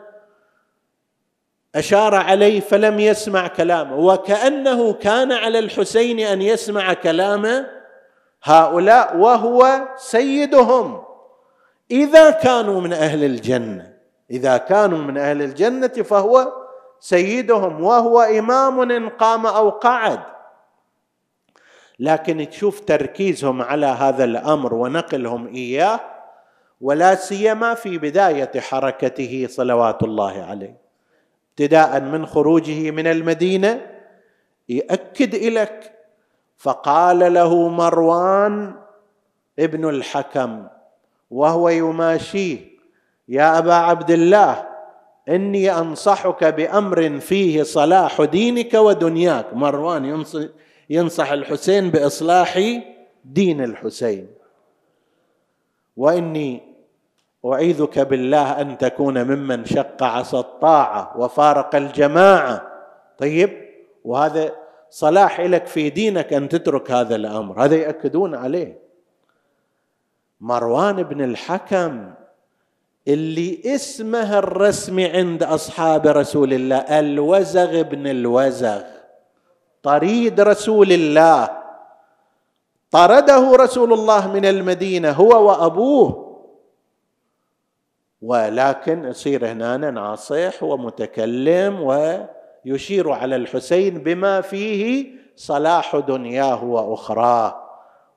أشار 1.75 2.15
عليه 2.15 2.59
فلم 2.59 2.99
يسمع 2.99 3.47
كلامه. 3.47 3.95
وكأنه 3.95 4.93
كان 4.93 5.31
على 5.31 5.59
الحسين 5.59 6.19
أن 6.19 6.41
يسمع 6.41 6.93
كلام 6.93 7.65
هؤلاء 8.43 9.17
وهو 9.17 9.87
سيدهم. 9.97 11.03
إذا 11.91 12.29
كانوا 12.29 12.81
من 12.81 12.93
أهل 12.93 13.23
الجنة 13.23 13.93
إذا 14.31 14.57
كانوا 14.57 14.97
من 14.97 15.17
أهل 15.17 15.41
الجنة 15.41 15.87
فهو 15.87 16.53
سيدهم 16.99 17.83
وهو 17.83 18.21
إمام 18.21 18.91
إن 18.91 19.09
قام 19.09 19.45
أو 19.45 19.69
قعد. 19.69 20.19
لكن 21.99 22.49
تشوف 22.49 22.79
تركيزهم 22.79 23.61
على 23.61 23.85
هذا 23.85 24.23
الأمر 24.23 24.73
ونقلهم 24.73 25.47
إياه 25.47 25.99
ولا 26.81 27.15
سيما 27.15 27.73
في 27.73 27.97
بداية 27.97 28.51
حركته 28.59 29.47
صلوات 29.49 30.03
الله 30.03 30.43
عليه. 30.43 30.84
ابتداء 31.55 32.01
من 32.01 32.25
خروجه 32.25 32.91
من 32.91 33.07
المدينة 33.07 33.91
يؤكد 34.69 35.35
لك 35.35 35.93
فقال 36.57 37.33
له 37.33 37.69
مروان 37.69 38.75
ابن 39.59 39.89
الحكم 39.89 40.67
وهو 41.31 41.69
يماشيه 41.69 42.59
يا 43.29 43.57
أبا 43.57 43.73
عبد 43.73 44.11
الله 44.11 44.67
إني 45.29 45.71
أنصحك 45.71 46.43
بأمر 46.43 47.19
فيه 47.19 47.63
صلاح 47.63 48.21
دينك 48.21 48.73
ودنياك. 48.73 49.53
مروان 49.53 50.23
ينصح 50.89 51.31
الحسين 51.31 51.89
بإصلاح 51.89 52.81
دين 53.25 53.63
الحسين. 53.63 54.27
وإني 55.97 56.74
أعيذك 57.45 57.99
بالله 57.99 58.61
أن 58.61 58.77
تكون 58.77 59.23
ممن 59.23 59.65
شق 59.65 60.03
عصا 60.03 60.39
الطاعة 60.39 61.13
وفارق 61.17 61.75
الجماعة. 61.75 62.61
طيب 63.17 63.49
وهذا 64.05 64.51
صلاح 64.89 65.39
لك 65.39 65.67
في 65.67 65.89
دينك 65.89 66.33
أن 66.33 66.49
تترك 66.49 66.91
هذا 66.91 67.15
الأمر. 67.15 67.63
هذا 67.63 67.75
يأكدون 67.75 68.35
عليه. 68.35 68.79
مروان 70.41 71.03
بن 71.03 71.23
الحكم 71.23 72.13
اللي 73.07 73.61
اسمه 73.65 74.39
الرسمي 74.39 75.05
عند 75.05 75.43
أصحاب 75.43 76.07
رسول 76.07 76.53
الله 76.53 76.77
الوزغ 76.77 77.81
بن 77.81 78.07
الوزغ. 78.07 78.81
طريد 79.83 80.41
رسول 80.41 80.91
الله. 80.91 81.49
طرده 82.91 83.55
رسول 83.55 83.93
الله 83.93 84.33
من 84.33 84.45
المدينة 84.45 85.11
هو 85.11 85.47
وأبوه. 85.47 86.24
ولكن 88.25 89.03
يصير 89.05 89.47
هنا 89.51 89.77
ناصح 89.91 90.63
ومتكلم 90.63 91.81
ويشير 91.81 93.11
على 93.11 93.35
الحسين 93.35 93.97
بما 93.97 94.41
فيه 94.41 95.07
صلاح 95.35 95.95
دنياه 95.95 96.63
وأخراه. 96.63 97.61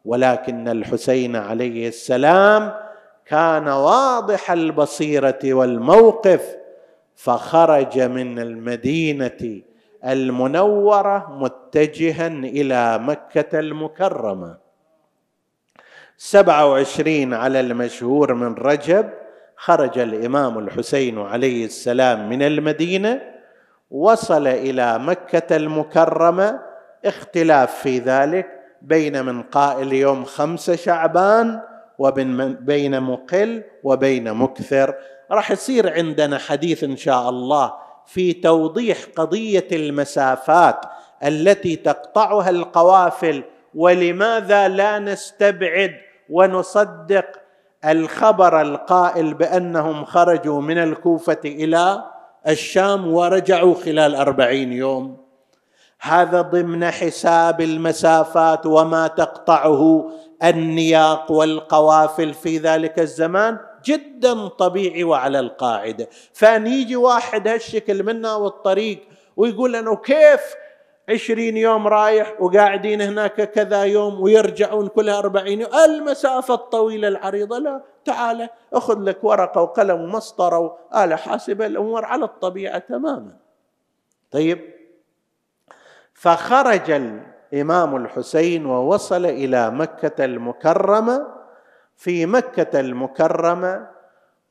ولكن 0.04 0.68
الحسين 0.68 1.36
عليه 1.36 1.88
السلام 1.88 2.74
كان 3.26 3.68
واضح 3.68 4.50
البصيرة 4.50 5.38
والموقف 5.44 6.56
فخرج 7.16 8.00
من 8.00 8.38
المدينة 8.38 9.60
المنورة 10.04 11.26
متجها 11.30 12.26
إلى 12.26 12.98
مكة 12.98 13.58
المكرمة. 13.58 14.56
سبعة 16.16 16.66
وعشرين 16.70 17.34
على 17.34 17.60
المشهور 17.60 18.34
من 18.34 18.54
رجب 18.54 19.10
خرج 19.60 19.98
الإمام 19.98 20.58
الحسين 20.58 21.18
عليه 21.18 21.64
السلام 21.64 22.28
من 22.28 22.42
المدينة 22.42 23.20
وصل 23.90 24.46
إلى 24.46 24.98
مكة 24.98 25.56
المكرمة 25.56 26.60
اختلاف 27.04 27.74
في 27.74 27.98
ذلك 27.98 28.46
بين 28.82 29.24
من 29.24 29.42
قائل 29.42 29.92
يوم 29.92 30.24
خمسه 30.24 30.76
شعبان 30.76 31.60
وبين 31.98 33.00
مقل 33.02 33.62
وبين 33.84 34.34
مكثر. 34.34 34.94
راح 35.30 35.50
يصير 35.50 35.92
عندنا 35.92 36.38
حديث 36.38 36.84
إن 36.84 36.96
شاء 36.96 37.28
الله 37.28 37.72
في 38.06 38.32
توضيح 38.32 38.98
قضية 39.16 39.66
المسافات 39.72 40.80
التي 41.24 41.76
تقطعها 41.76 42.50
القوافل 42.50 43.42
ولماذا 43.74 44.68
لا 44.68 44.98
نستبعد 44.98 45.94
ونصدق 46.30 47.26
الخبر 47.84 48.60
القائل 48.60 49.34
بأنهم 49.34 50.04
خرجوا 50.04 50.60
من 50.60 50.78
الكوفة 50.78 51.40
إلى 51.44 52.04
الشام 52.48 53.12
ورجعوا 53.12 53.74
خلال 53.74 54.14
أربعين 54.14 54.72
يوم. 54.72 55.16
هذا 56.00 56.40
ضمن 56.40 56.90
حساب 56.90 57.60
المسافات 57.60 58.66
وما 58.66 59.06
تقطعه 59.06 60.10
النياق 60.44 61.32
والقوافل 61.32 62.34
في 62.34 62.58
ذلك 62.58 62.98
الزمان 62.98 63.58
جدا 63.84 64.48
طبيعي 64.48 65.04
وعلى 65.04 65.40
القاعدة. 65.40 66.08
فان 66.32 66.66
يجي 66.66 66.96
واحد 66.96 67.48
هالشكل 67.48 68.02
منا 68.02 68.34
والطريق 68.34 69.08
ويقول 69.36 69.72
لنا 69.72 69.94
كيف 69.94 70.40
عشرين 71.08 71.56
يوم 71.56 71.88
رايح 71.88 72.34
وقاعدين 72.40 73.02
هناك 73.02 73.50
كذا 73.50 73.82
يوم 73.82 74.20
ويرجعون 74.20 74.88
كلها 74.88 75.18
أربعين 75.18 75.60
يوم. 75.60 75.74
المسافة 75.74 76.54
الطويلة 76.54 77.08
العريضة 77.08 77.58
لا 77.58 77.82
تعال 78.04 78.48
أخذ 78.72 79.00
لك 79.00 79.24
ورقة 79.24 79.62
وقلم 79.62 80.00
ومسطرة 80.00 80.58
وآلة 80.58 81.16
حاسبة 81.16 81.66
الأمور 81.66 82.04
على 82.04 82.24
الطبيعة 82.24 82.78
تماما. 82.78 83.36
طيب. 84.30 84.60
فخرج 86.14 86.90
الإمام 86.90 87.96
الحسين 87.96 88.66
ووصل 88.66 89.26
إلى 89.26 89.70
مكة 89.70 90.24
المكرمة. 90.24 91.26
في 91.96 92.26
مكة 92.26 92.80
المكرمة 92.80 93.88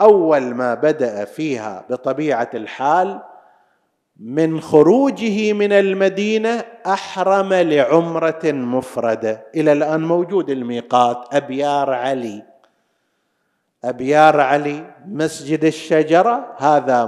أول 0.02 0.42
ما 0.42 0.74
بدأ 0.74 1.26
فيها 1.26 1.86
بطبيعة 1.90 2.50
الحال 2.54 3.22
من 4.20 4.62
خروجه 4.62 5.54
من 5.54 5.72
المدينة 5.72 6.64
أحرم 6.86 7.54
لعمرة 7.54 8.42
مفردة. 8.46 9.44
إلى 9.56 9.72
الآن 9.72 10.04
موجود 10.04 10.50
الميقات. 10.50 11.36
أبيار 11.36 11.90
علي. 11.94 12.44
أبيار 13.84 14.40
علي 14.40 14.86
مسجد 15.08 15.66
الشجرة. 15.66 16.56
هذا 16.58 17.06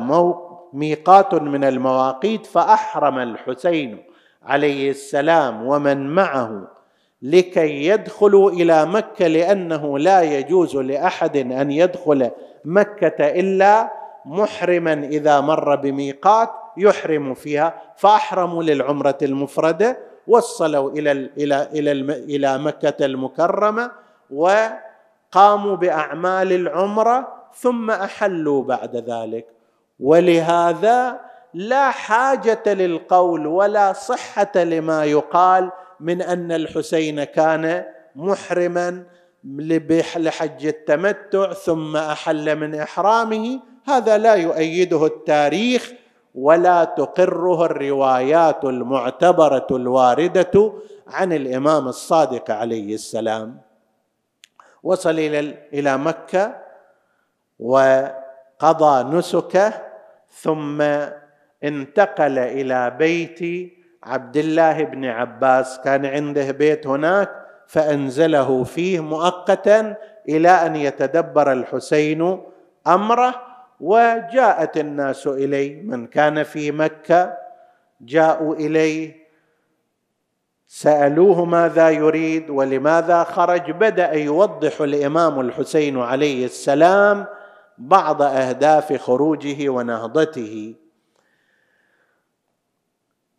ميقات 0.73 1.33
من 1.33 1.63
المواقيت. 1.63 2.45
فأحرم 2.45 3.19
الحسين 3.19 4.03
عليه 4.43 4.89
السلام 4.89 5.67
ومن 5.67 6.07
معه 6.15 6.67
لكي 7.21 7.85
يدخلوا 7.85 8.51
إلى 8.51 8.85
مكة 8.85 9.27
لأنه 9.27 9.99
لا 9.99 10.21
يجوز 10.21 10.75
لأحد 10.77 11.37
أن 11.37 11.71
يدخل 11.71 12.31
مكة 12.65 13.25
إلا 13.25 13.91
محرما 14.25 14.93
إذا 14.93 15.41
مر 15.41 15.75
بميقات. 15.75 16.58
يحرم 16.79 17.33
فيها 17.33 17.81
فاحرموا 17.97 18.63
للعمرة 18.63 19.17
المفردة 19.21 19.97
وصلوا 20.27 20.91
إلى 20.91 21.11
إلى 21.11 21.67
إلى 21.73 21.91
إلى 22.11 22.57
مكة 22.57 23.05
المكرمة 23.05 23.91
وقاموا 24.31 25.75
بأعمال 25.75 26.51
العمرة 26.51 27.27
ثم 27.55 27.91
أحلوا 27.91 28.63
بعد 28.63 28.95
ذلك. 28.95 29.45
ولهذا 29.99 31.19
لا 31.53 31.91
حاجة 31.91 32.63
للقول 32.73 33.47
ولا 33.47 33.93
صحة 33.93 34.51
لما 34.55 35.05
يقال 35.05 35.71
من 35.99 36.21
أن 36.21 36.51
الحسين 36.51 37.23
كان 37.23 37.85
محرما 38.15 39.03
لحج 40.17 40.65
التمتع 40.65 41.53
ثم 41.53 41.97
أحل 41.97 42.55
من 42.55 42.75
إحرامه. 42.75 43.59
هذا 43.87 44.17
لا 44.17 44.33
يؤيده 44.33 45.05
التاريخ 45.05 45.93
ولا 46.35 46.83
تقره 46.83 47.65
الروايات 47.65 48.65
المعتبرة 48.65 49.67
الواردة 49.71 50.73
عن 51.07 51.33
الإمام 51.33 51.87
الصادق 51.87 52.51
عليه 52.51 52.93
السلام. 52.93 53.61
وصل 54.83 55.19
إلى 55.19 55.39
إلى 55.73 55.97
مكة 55.97 56.55
وقضى 57.59 59.17
نسكه 59.17 59.73
ثم 60.31 60.81
انتقل 61.63 62.39
إلى 62.39 62.89
بيت 62.89 63.39
عبد 64.03 64.37
الله 64.37 64.83
بن 64.83 65.05
عباس. 65.05 65.79
كان 65.83 66.05
عنده 66.05 66.51
بيت 66.51 66.87
هناك 66.87 67.29
فأنزله 67.67 68.63
فيه 68.63 68.99
مؤقتا 68.99 69.95
إلى 70.29 70.49
أن 70.49 70.75
يتدبر 70.75 71.51
الحسين 71.51 72.41
أمره. 72.87 73.48
وجاءت 73.79 74.77
الناس 74.77 75.27
اليه 75.27 75.81
من 75.81 76.07
كان 76.07 76.43
في 76.43 76.71
مكة 76.71 77.37
جاءوا 78.01 78.55
اليه 78.55 79.19
سألوه 80.67 81.45
ماذا 81.45 81.89
يريد 81.89 82.49
ولماذا 82.49 83.23
خرج 83.23 83.71
بدأ 83.71 84.11
يوضح 84.11 84.81
الإمام 84.81 85.39
الحسين 85.39 85.99
عليه 85.99 86.45
السلام 86.45 87.25
بعض 87.77 88.21
أهداف 88.21 88.93
خروجه 88.93 89.69
ونهضته. 89.69 90.75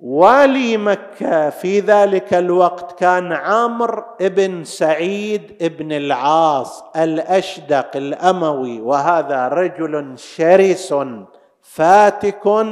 والي 0.02 0.76
مكة 0.76 1.50
في 1.50 1.80
ذلك 1.80 2.34
الوقت 2.34 2.98
كان 2.98 3.32
عامر 3.32 4.04
بن 4.20 4.64
سعيد 4.64 5.74
بن 5.78 5.92
العاص 5.92 6.84
الأشدق 6.96 7.96
الأموي 7.96 8.80
وهذا 8.80 9.48
رجل 9.48 10.12
شرس 10.18 10.94
فاتك 11.62 12.66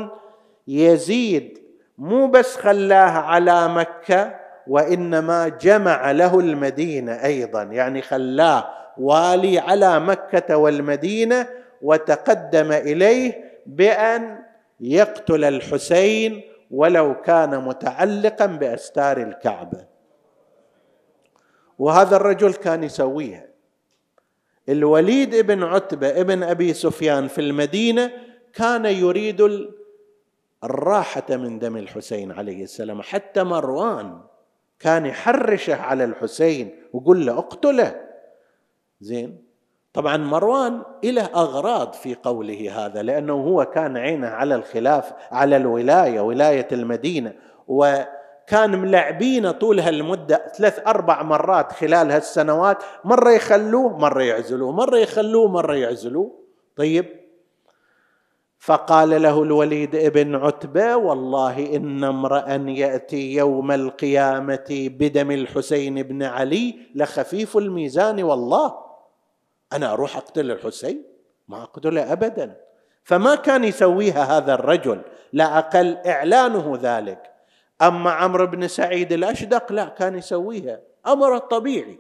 يزيد. 0.68 1.59
مو 1.99 2.26
بس 2.26 2.57
خلاه 2.57 3.11
على 3.11 3.68
مكة 3.68 4.35
وإنما 4.66 5.49
جمع 5.49 6.11
له 6.11 6.41
المدينة 6.41 7.12
أيضا. 7.12 7.62
يعني 7.62 8.03
خلاه 8.03 8.68
والي 8.99 9.59
على 9.59 10.01
مكة 10.01 10.57
والمدينة 10.57 11.47
وتقدم 11.83 12.72
إليه 12.72 13.45
بأن 13.66 14.39
يقتل 14.81 15.45
الحسين 15.45 16.43
ولو 16.71 17.21
كان 17.21 17.64
متعلقا 17.64 18.47
بأستار 18.47 19.16
الكعبة. 19.16 19.87
وهذا 21.79 22.16
الرجل 22.16 22.55
كان 22.55 22.85
يسويها. 22.85 23.47
الوليد 24.69 25.37
بن 25.37 25.62
عتبة 25.62 26.21
ابن 26.21 26.43
أبي 26.43 26.75
سفيان 26.75 27.29
في 27.29 27.41
المدينة 27.41 28.12
كان 28.53 28.85
يريد 28.85 29.69
الراحة 30.64 31.27
من 31.31 31.59
دم 31.59 31.77
الحسين 31.77 32.33
عليه 32.33 32.62
السلام. 32.62 33.03
حتى 33.03 33.43
مروان 33.43 34.21
كان 34.79 35.07
يحرشه 35.07 35.77
على 35.77 36.05
الحسين 36.05 36.83
ويقول 36.93 37.27
له 37.27 37.39
اقتله. 37.39 38.09
زين؟ 39.01 39.47
طبعا 39.99 40.16
مروان 40.16 40.82
له 41.05 41.24
أغراض 41.24 41.92
في 41.92 42.14
قوله 42.14 42.86
هذا 42.86 43.03
لأنه 43.03 43.32
هو 43.32 43.64
كان 43.64 43.96
عينه 43.96 44.26
على 44.26 44.55
الخلاف 44.55 45.12
على 45.32 45.57
الولاية 45.57 46.20
ولاية 46.20 46.68
المدينة 46.72 47.34
وكان 47.68 48.78
ملعبين 48.78 49.51
طول 49.51 49.80
هالمدة 49.80 50.53
ثلاث 50.59 50.86
أربع 50.86 51.22
مرات 51.22 51.72
خلال 51.72 52.11
هالسنوات 52.11 52.82
مرة 53.05 53.30
يخلوه 53.30 53.99
مرة 53.99 54.22
يعزلوه 54.22 54.72
مرة 54.72 54.96
يخلوه 54.99 55.49
مرة 55.49 55.74
يعزلوه. 55.74 56.32
طيب. 56.76 57.07
فقال 58.59 59.22
له 59.22 59.42
الوليد 59.42 59.94
ابن 59.94 60.34
عتبة 60.34 60.96
والله 60.96 61.76
إن 61.76 62.05
امرأ 62.05 62.55
يأتي 62.68 63.34
يوم 63.34 63.72
القيامة 63.72 64.90
بدم 64.99 65.30
الحسين 65.30 66.03
بن 66.03 66.22
علي 66.22 66.74
لخفيف 66.94 67.57
الميزان 67.57 68.22
والله 68.22 68.88
أنا 69.73 69.93
أروح 69.93 70.16
أقتل 70.16 70.51
الحسين؟ 70.51 71.03
ما 71.49 71.62
اقتله 71.62 72.12
ابدا. 72.12 72.57
فما 73.05 73.35
كان 73.35 73.64
يسويها 73.64 74.37
هذا 74.37 74.55
الرجل 74.55 75.03
لا 75.33 75.59
أقل 75.59 75.97
إعلانه 76.07 76.79
ذلك. 76.83 77.33
أما 77.83 78.11
عمرو 78.11 78.47
بن 78.47 78.69
سعيد 78.69 79.12
الأشدق 79.12 79.73
لا 79.73 79.85
كان 79.85 80.19
يسويها. 80.19 80.81
أمر 81.07 81.39
طبيعي. 81.39 81.99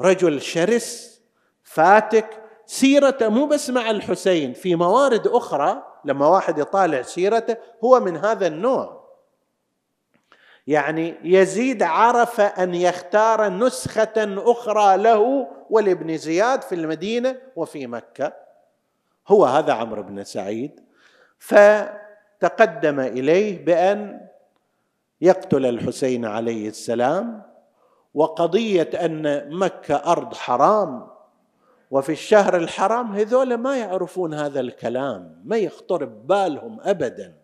رجل 0.00 0.42
شرس 0.42 1.20
فاتك 1.64 2.42
سيرته 2.66 3.28
مو 3.28 3.46
بس 3.46 3.70
مع 3.70 3.90
الحسين 3.90 4.52
في 4.52 4.74
موارد 4.74 5.26
أخرى 5.26 5.82
لما 6.04 6.26
واحد 6.26 6.58
يطالع 6.58 7.02
سيرته 7.02 7.56
هو 7.84 8.00
من 8.00 8.16
هذا 8.16 8.46
النوع. 8.46 9.02
يعني 10.66 11.14
يزيد 11.24 11.82
عرف 11.82 12.40
أن 12.40 12.74
يختار 12.74 13.48
نسخة 13.48 14.12
أخرى 14.38 14.96
له 14.96 15.48
ولابن 15.72 16.16
زياد 16.16 16.62
في 16.62 16.74
المدينة 16.74 17.36
وفي 17.56 17.86
مكة. 17.86 18.32
هو 19.28 19.44
هذا 19.44 19.72
عمرو 19.72 20.02
بن 20.02 20.24
سعيد. 20.24 20.80
فتقدم 21.38 23.00
إليه 23.00 23.64
بأن 23.64 24.28
يقتل 25.20 25.66
الحسين 25.66 26.24
عليه 26.24 26.68
السلام 26.68 27.42
وقضية 28.14 28.90
أن 28.94 29.48
مكة 29.58 29.94
أرض 29.96 30.34
حرام 30.34 31.08
وفي 31.90 32.12
الشهر 32.12 32.56
الحرام 32.56 33.12
هذول 33.12 33.54
ما 33.54 33.76
يعرفون 33.76 34.34
هذا 34.34 34.60
الكلام 34.60 35.42
ما 35.44 35.56
يخطر 35.56 36.04
ببالهم 36.04 36.80
ابدا. 36.80 37.34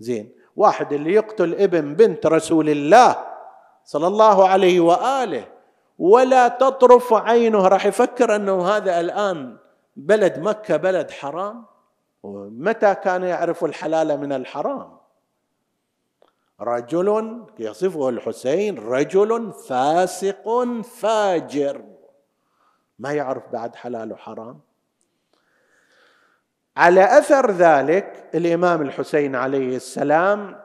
زين 0.00 0.32
واحد 0.56 0.92
اللي 0.92 1.12
يقتل 1.12 1.54
ابن 1.54 1.94
بنت 1.94 2.26
رسول 2.26 2.68
الله 2.70 3.16
صلى 3.84 4.06
الله 4.06 4.48
عليه 4.48 4.80
وآله 4.80 5.51
ولا 5.98 6.48
تطرف 6.48 7.12
عينه. 7.12 7.68
راح 7.68 7.86
يفكر 7.86 8.36
أنه 8.36 8.68
هذا 8.68 9.00
الآن 9.00 9.56
بلد 9.96 10.38
مكة 10.38 10.76
بلد 10.76 11.10
حرام؟ 11.10 11.64
متى 12.24 12.94
كان 12.94 13.22
يعرف 13.22 13.64
الحلال 13.64 14.20
من 14.20 14.32
الحرام؟ 14.32 14.96
رجل 16.60 17.40
يصفه 17.58 18.08
الحسين 18.08 18.78
رجل 18.78 19.52
فاسق 19.52 20.64
فاجر. 20.82 21.84
ما 22.98 23.12
يعرف 23.12 23.42
بعد 23.52 23.76
حلال 23.76 24.12
وحرام؟ 24.12 24.60
على 26.76 27.18
أثر 27.18 27.50
ذلك 27.50 28.30
الإمام 28.34 28.82
الحسين 28.82 29.36
عليه 29.36 29.76
السلام 29.76 30.62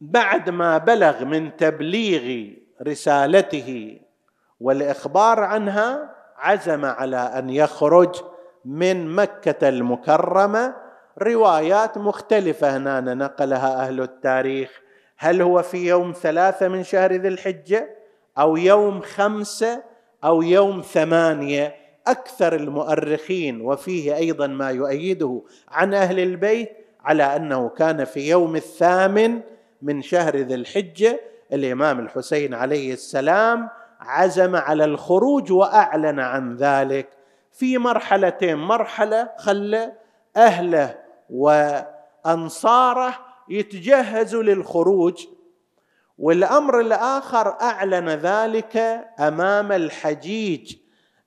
بعد 0.00 0.50
ما 0.50 0.78
بلغ 0.78 1.24
من 1.24 1.56
تبليغ 1.56 2.54
رسالته 2.82 4.00
والإخبار 4.60 5.40
عنها 5.40 6.16
عزم 6.36 6.84
على 6.84 7.16
أن 7.16 7.50
يخرج 7.50 8.22
من 8.64 9.14
مكة 9.14 9.68
المكرمة 9.68 10.74
روايات 11.22 11.98
مختلفة. 11.98 12.76
هنا 12.76 13.00
نقلها 13.14 13.82
أهل 13.82 14.00
التاريخ. 14.00 14.80
هل 15.18 15.42
هو 15.42 15.62
في 15.62 15.88
يوم 15.88 16.12
ثلاثة 16.12 16.68
من 16.68 16.82
شهر 16.82 17.12
ذي 17.12 17.28
الحجة 17.28 17.96
أو 18.38 18.56
يوم 18.56 19.00
خمسة 19.00 19.82
أو 20.24 20.42
يوم 20.42 20.80
ثمانية؟ 20.80 21.74
أكثر 22.06 22.54
المؤرخين 22.54 23.60
وفيه 23.60 24.16
أيضا 24.16 24.46
ما 24.46 24.70
يؤيده 24.70 25.42
عن 25.68 25.94
أهل 25.94 26.20
البيت 26.20 26.70
على 27.00 27.36
أنه 27.36 27.68
كان 27.68 28.04
في 28.04 28.28
يوم 28.28 28.56
الثامن 28.56 29.40
من 29.82 30.02
شهر 30.02 30.36
ذي 30.36 30.54
الحجة. 30.54 31.20
الإمام 31.52 32.00
الحسين 32.00 32.54
عليه 32.54 32.92
السلام 32.92 33.68
عزم 34.06 34.56
على 34.56 34.84
الخروج 34.84 35.52
وأعلن 35.52 36.20
عن 36.20 36.56
ذلك. 36.56 37.08
في 37.52 37.78
مرحلتين 37.78 38.56
مرحلة 38.56 39.30
خلى 39.38 39.92
اهله 40.36 40.98
وانصاره 41.30 43.14
يتجهزوا 43.48 44.42
للخروج 44.42 45.26
والأمر 46.18 46.80
الآخر 46.80 47.48
أعلن 47.60 48.08
ذلك 48.08 48.76
أمام 49.20 49.72
الحجيج 49.72 50.76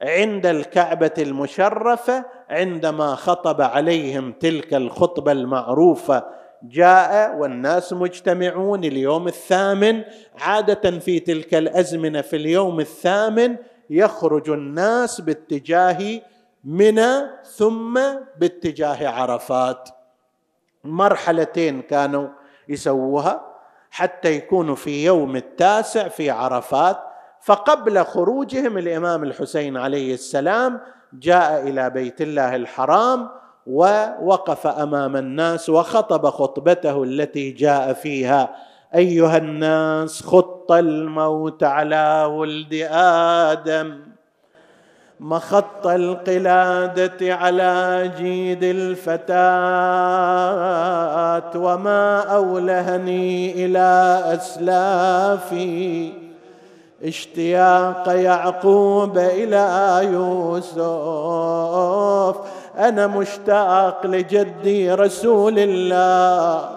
عند 0.02 0.46
الكعبة 0.46 1.14
المشرفة 1.18 2.26
عندما 2.50 3.16
خطب 3.16 3.62
عليهم 3.62 4.32
تلك 4.32 4.74
الخطبة 4.74 5.32
المعروفة 5.32 6.39
جاء 6.64 7.36
والناس 7.36 7.94
مجتمعون 7.94 8.84
اليوم 8.84 9.28
الثامن 9.28 10.04
عادة 10.40 11.00
في 11.00 11.20
تلك 11.20 11.54
الأزمنة 11.54 12.22
في 12.22 12.36
اليوم 12.36 12.80
الثامن 12.80 13.56
يخرج 13.90 14.50
الناس 14.50 15.22
باتجاه 15.22 16.22
منى 16.64 17.22
ثم 17.44 18.00
باتجاه 18.40 19.10
عرفات. 19.10 19.90
مرحلتين 20.84 21.82
كانوا 21.82 22.28
يسووها 22.70 23.46
حتى 23.92 24.32
يكونوا 24.34 24.76
في 24.76 25.06
يوم 25.06 25.36
التاسع 25.36 26.08
في 26.08 26.30
عرفات 26.30 26.98
فقبل 27.42 28.04
خروجهم 28.06 28.78
الإمام 28.78 29.24
الحسين 29.24 29.78
عليه 29.78 30.14
السلام 30.14 30.80
جاء 31.14 31.68
إلى 31.68 31.90
بيت 31.90 32.22
الله 32.22 32.56
الحرام 32.56 33.30
ووقف 33.70 34.68
أمام 34.68 35.18
الناس 35.18 35.70
وخطب 35.70 36.30
خطبته 36.30 37.04
التي 37.04 37.52
جاء 37.52 37.94
فيها. 37.94 38.50
أيها 38.96 39.38
الناس 39.38 40.24
خط 40.24 40.72
الموت 40.72 41.64
على 41.64 42.30
ولد 42.32 42.88
آدم. 42.92 44.00
مخط 45.20 45.88
القلادة 45.88 47.36
على 47.36 48.12
جيد 48.18 48.64
الفتاة. 48.64 49.40
وما 51.56 52.20
أولهني 52.20 53.66
إلى 53.66 54.22
أسلافي. 54.26 56.14
اشتياق 57.04 58.10
يعقوب 58.10 59.18
إلى 59.18 60.00
يوسف. 60.14 62.36
أنا 62.80 63.08
مشتاق 63.08 64.06
لجدي 64.06 64.94
رسول 64.94 65.60
الله 65.60 66.70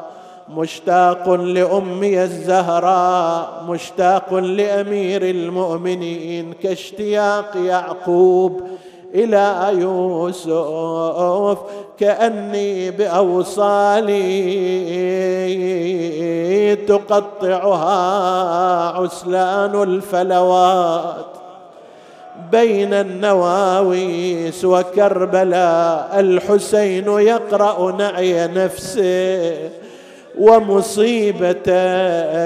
مشتاق 0.48 1.28
لأمي 1.30 2.22
الزهراء 2.22 3.64
مشتاق 3.68 4.34
لأمير 4.34 5.22
المؤمنين 5.22 6.52
كاشتياق 6.62 7.56
يعقوب 7.56 8.60
إلى 9.14 9.68
يوسف 9.72 11.58
كأني 11.98 12.90
بأوصالي 12.90 14.22
تقطعها 16.76 17.92
عسلان 18.98 19.82
الفلوات. 19.82 21.31
بين 22.50 22.94
النواويس 22.94 24.64
وكربلاء 24.64 26.10
الحسين 26.20 27.08
يقرأ 27.08 27.92
نعي 27.92 28.46
نفسه 28.46 29.70
ومصيبته 30.38 31.82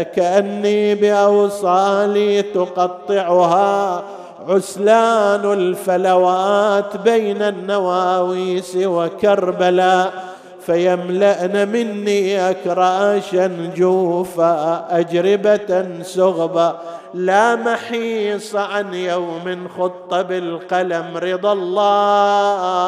كأني 0.03 0.94
بأوصالي 0.94 2.42
تقطعها. 2.42 4.03
عسلان 4.49 5.53
الفلوات 5.53 6.97
بين 6.97 7.42
النواويس 7.42 8.76
وكربلاء 8.76 10.36
فيملأن 10.66 11.68
مني 11.68 12.50
أكراشا 12.50 13.70
جوفا 13.76 14.86
أجربة 14.90 16.02
سغبا. 16.02 16.78
لا 17.14 17.56
محيص 17.56 18.56
عن 18.56 18.94
يوم 18.94 19.68
خط 19.78 20.14
بالقلم 20.14 21.16
رضا 21.16 21.52
الله. 21.52 22.86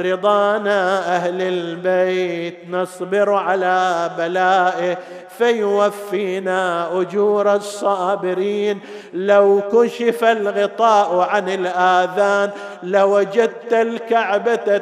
رضانا 0.00 0.98
أهل 1.16 1.42
البيت 1.42 2.58
نصبر 2.70 3.32
على 3.32 4.10
بلائه. 4.18 4.98
فيوفينا 5.38 6.88
أجور 7.00 7.54
الصابرين. 7.54 8.80
لو 9.14 9.60
كشف 9.72 10.24
الغطاء 10.24 11.18
عن 11.20 11.48
الآذان 11.48 12.50
لوجدت 12.84 13.72
الكعبة 13.72 14.78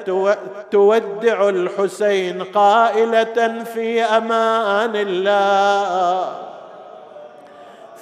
تودع 0.70 1.48
الحسين 1.48 2.42
قائلة 2.42 3.64
في 3.64 4.02
أمان 4.02 4.96
الله. 4.96 6.51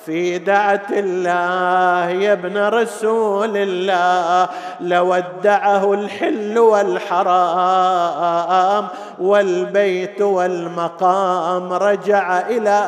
في 0.07 0.38
دعة 0.38 0.86
الله 0.90 2.11
يا 2.11 2.32
ابن 2.32 2.59
رسول 2.59 3.57
الله 3.57 4.48
لودعه 4.80 5.94
الحل 5.94 6.59
والحرام 6.59 8.11
والبيت 9.18 10.20
والمقام 10.20 11.72
رجع 11.72 12.40
إلى 12.40 12.80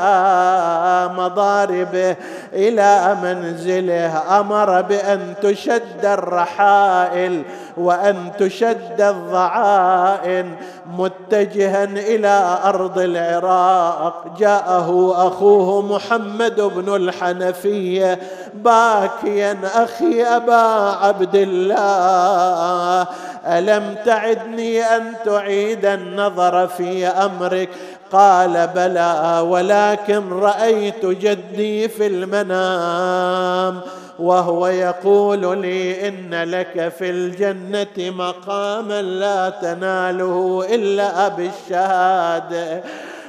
مضاربه 1.17 2.17
إلى 2.53 3.17
منزله 3.23 4.41
أمر 4.41 4.81
بأن 4.81 5.35
تشد 5.43 6.05
الرحائل. 6.05 7.43
وأن 7.77 8.31
تشد 8.39 9.01
الضعائن 9.01 10.57
متجها 10.99 11.85
إلى 11.85 12.59
أرض 12.65 12.99
العراق. 12.99 14.25
جاءه 14.39 15.15
أخوه 15.29 15.83
محمد 15.83 16.61
بن 16.61 16.97
الحنفية 16.97 18.19
باكيا 18.55 19.59
أخي 19.75 20.23
أبا 20.23 20.63
عبد 21.03 21.37
الله. 21.37 23.07
ألم 23.47 23.95
تعدني 24.07 24.83
أن 24.83 25.13
تعيد 25.25 25.87
النظر 25.87 26.67
في 26.67 27.07
أمرك؟ 27.07 27.69
قال 28.13 28.69
بلى 28.75 29.45
ولكن 29.49 30.33
رأيت 30.33 31.07
جدي 31.07 31.89
في 31.89 32.07
المنام. 32.07 33.81
وهو 34.19 34.67
يقول 34.67 35.59
لي 35.59 36.09
إن 36.09 36.35
لك 36.35 36.93
في 36.99 37.11
الجنة 37.11 38.11
مقاما 38.11 39.03
لا 39.03 39.51
تناله 39.51 40.67
إلا 40.75 41.29
بالشهاده 41.29 42.83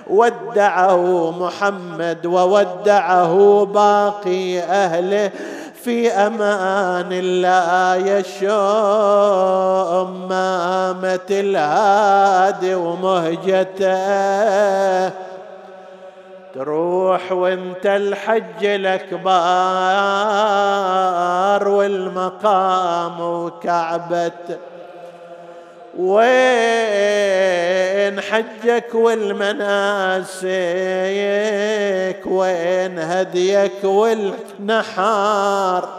ودعه 0.07 1.31
محمد 1.31 2.25
وودعه 2.25 3.65
باقي 3.65 4.59
أهله 4.59 5.31
في 5.83 6.11
أمان 6.11 7.09
الله 7.11 7.95
يشوم 7.95 8.49
مامة 10.29 11.19
الهادي 11.31 12.75
ومهجته. 12.75 13.93
تروح 16.53 17.31
وانت 17.31 17.85
الحج 17.85 18.65
الأكبر 18.65 19.23
والمقام 21.67 23.21
وكعبة. 23.21 24.31
وين 25.97 26.21
حجك 28.21 28.95
والمناسك؟ 28.95 30.43
وين 32.25 32.99
هديك 32.99 33.83
والنحار؟ 33.83 35.89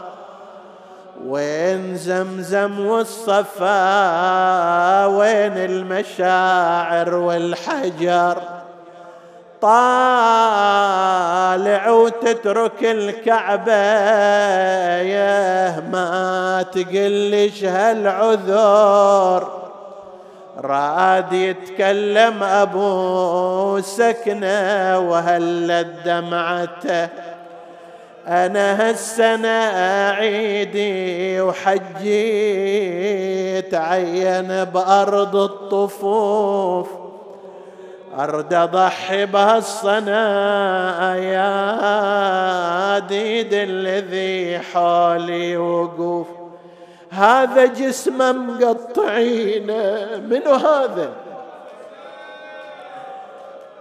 وين 1.27 1.97
زمزم 1.97 2.87
والصفا؟ 2.87 3.67
وين 5.07 5.57
المشاعر 5.57 7.15
والحجر؟ 7.15 8.54
طالع 10.55 11.91
وتترك 11.91 12.85
الكعبة. 12.85 13.73
يا 15.03 15.81
ما 15.93 16.65
تقلش 16.73 17.65
هالعذر 17.65 19.49
راد 20.59 21.33
يتكلم 21.33 22.43
أبو 22.43 23.81
سكنة 23.81 24.99
وهلت 24.99 25.87
دمعته 26.05 27.09
أنا 28.29 28.89
هالسنة 28.89 29.49
عيدي 30.11 31.41
وحجي 31.41 32.23
تعين 33.63 34.65
بأرض 34.65 35.37
الطفوف. 35.37 37.04
أرد 38.19 38.55
أضحي 38.55 39.27
يا 41.17 42.99
ديد 42.99 43.53
الذي 43.53 44.59
حالي 44.59 45.57
وقوف. 45.57 46.27
هذا 47.11 47.67
جسمه 47.67 48.33
مقطعينه 48.33 50.07
منو 50.29 50.53
هذا؟ 50.53 51.11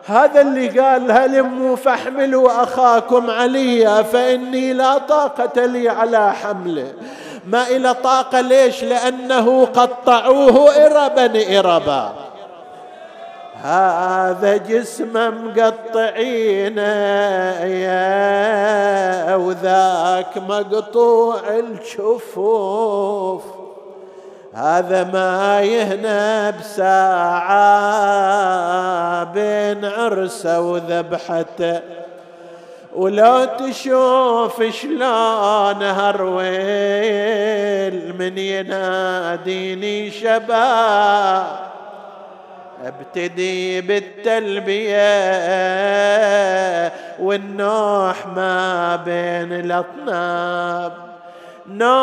هذا 0.06 0.42
اللي 0.42 0.80
قال 0.80 1.12
هلموا 1.12 1.76
فاحملوا 1.76 2.64
اخاكم 2.64 3.30
عليا 3.30 4.02
فإني 4.02 4.74
لا 4.74 4.98
طاقة 4.98 5.66
لي 5.66 5.90
على 5.90 6.34
حمله 6.34 6.94
ما 7.48 7.68
إلى 7.68 7.94
طاقة 7.94 8.42
ليش؟ 8.42 8.84
لأنه 8.84 9.66
قطعوه 9.66 10.86
إربا 10.86 11.60
إربا. 11.60 12.33
هذا 13.64 14.57
جسمه 14.57 15.30
مقطعين 15.30 16.78
يا 17.88 19.36
وذاك 19.36 20.38
مقطوع 20.38 21.39
الشفوف 21.49 23.43
هذا 24.53 25.03
ما 25.03 25.61
يهنى 25.61 26.51
بساعة 26.59 27.53
بين 29.24 29.86
عرسه 29.86 30.61
وذبحته. 30.61 31.80
ولو 32.95 33.45
تشوف 33.45 34.64
شلون 34.64 35.84
هرويل 35.84 36.45
من 38.20 38.38
يناديني 38.38 40.11
شباب 40.11 41.72
أبتدي 42.84 43.82
بالتلبية 43.82 44.94
والنوح 47.20 48.28
ما 48.36 48.96
بين 48.96 49.54
الأطناب. 49.54 50.94
نوب 51.68 51.94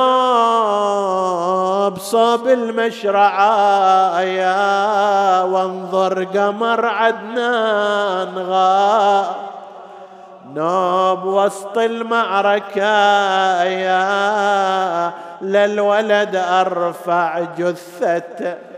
صوب 1.99 2.49
المشرعة 2.49 4.21
يا 4.21 5.43
وانظر 5.43 6.25
قمر 6.25 6.87
عدنان 6.87 8.39
غاب 8.39 9.27
نوب 10.55 11.25
وسط 11.25 11.79
المعركة 11.79 12.83
يا 13.63 15.13
للولد 15.43 16.37
أرفع 16.37 17.41
جثته 17.59 18.70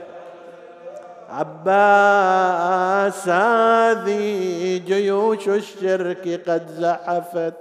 عباس 1.32 3.28
هذه 3.28 4.76
جيوش 4.86 5.48
الشرك 5.48 6.42
قد 6.48 6.68
زحفت. 6.68 7.54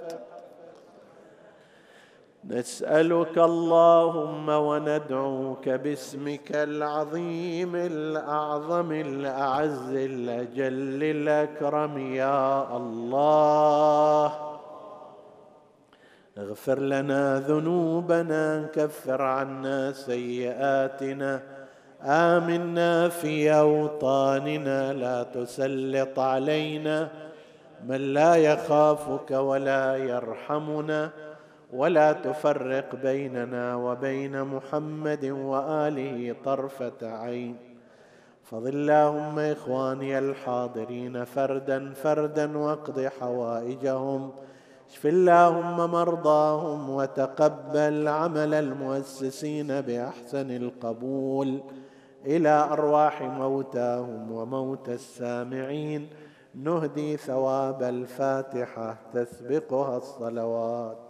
نسألك 2.49 3.38
اللهم 3.38 4.49
وندعوك 4.49 5.69
باسمك 5.69 6.51
العظيم 6.51 7.76
الأعظم 7.76 8.91
الأعز 8.91 9.89
الأجل 9.89 11.03
الأكرم 11.03 11.97
يا 12.15 12.78
الله. 12.78 14.32
اغفر 16.38 16.80
لنا 16.80 17.39
ذنوبنا 17.39 18.69
كفر 18.74 19.22
عنا 19.22 19.91
سيئاتنا 19.91 21.51
آمنا 22.06 23.10
في 23.10 23.54
أوطاننا 23.54 24.93
لا 24.93 25.24
تسلط 25.24 26.20
علينا. 26.20 27.10
من 27.88 28.14
لا 28.14 28.36
يخافك 28.36 29.32
ولا 29.32 29.95
يرحمنا 29.95 31.10
ولا 31.74 32.12
تفرق 32.12 32.95
بيننا 32.95 33.76
وبين 33.76 34.43
محمد 34.43 35.26
وآله 35.26 36.36
طرفة 36.45 36.99
عين. 37.02 37.56
فضل 38.43 38.70
اللهم 38.70 39.39
إخواني 39.39 40.20
الحاضرين 40.20 41.24
فردا 41.24 41.93
فردا 41.93 42.58
واقض 42.58 43.10
حوائجهم. 43.20 44.32
اشف 44.89 45.06
اللهم 45.06 45.91
مرضاهم 45.91 46.89
وتقبل 46.89 48.08
عمل 48.08 48.54
المؤسسين 48.54 49.82
بأحسن 49.82 50.52
القبول. 50.52 51.62
إلى 52.26 52.49
أرواح 52.49 53.22
موتاهم 53.22 54.32
وموتى 54.32 54.93
السامعين. 54.93 56.09
نهدي 56.55 57.17
ثواب 57.17 57.84
الفاتحة 57.84 58.97
تسبقها 59.13 59.97
الصلوات. 59.97 61.01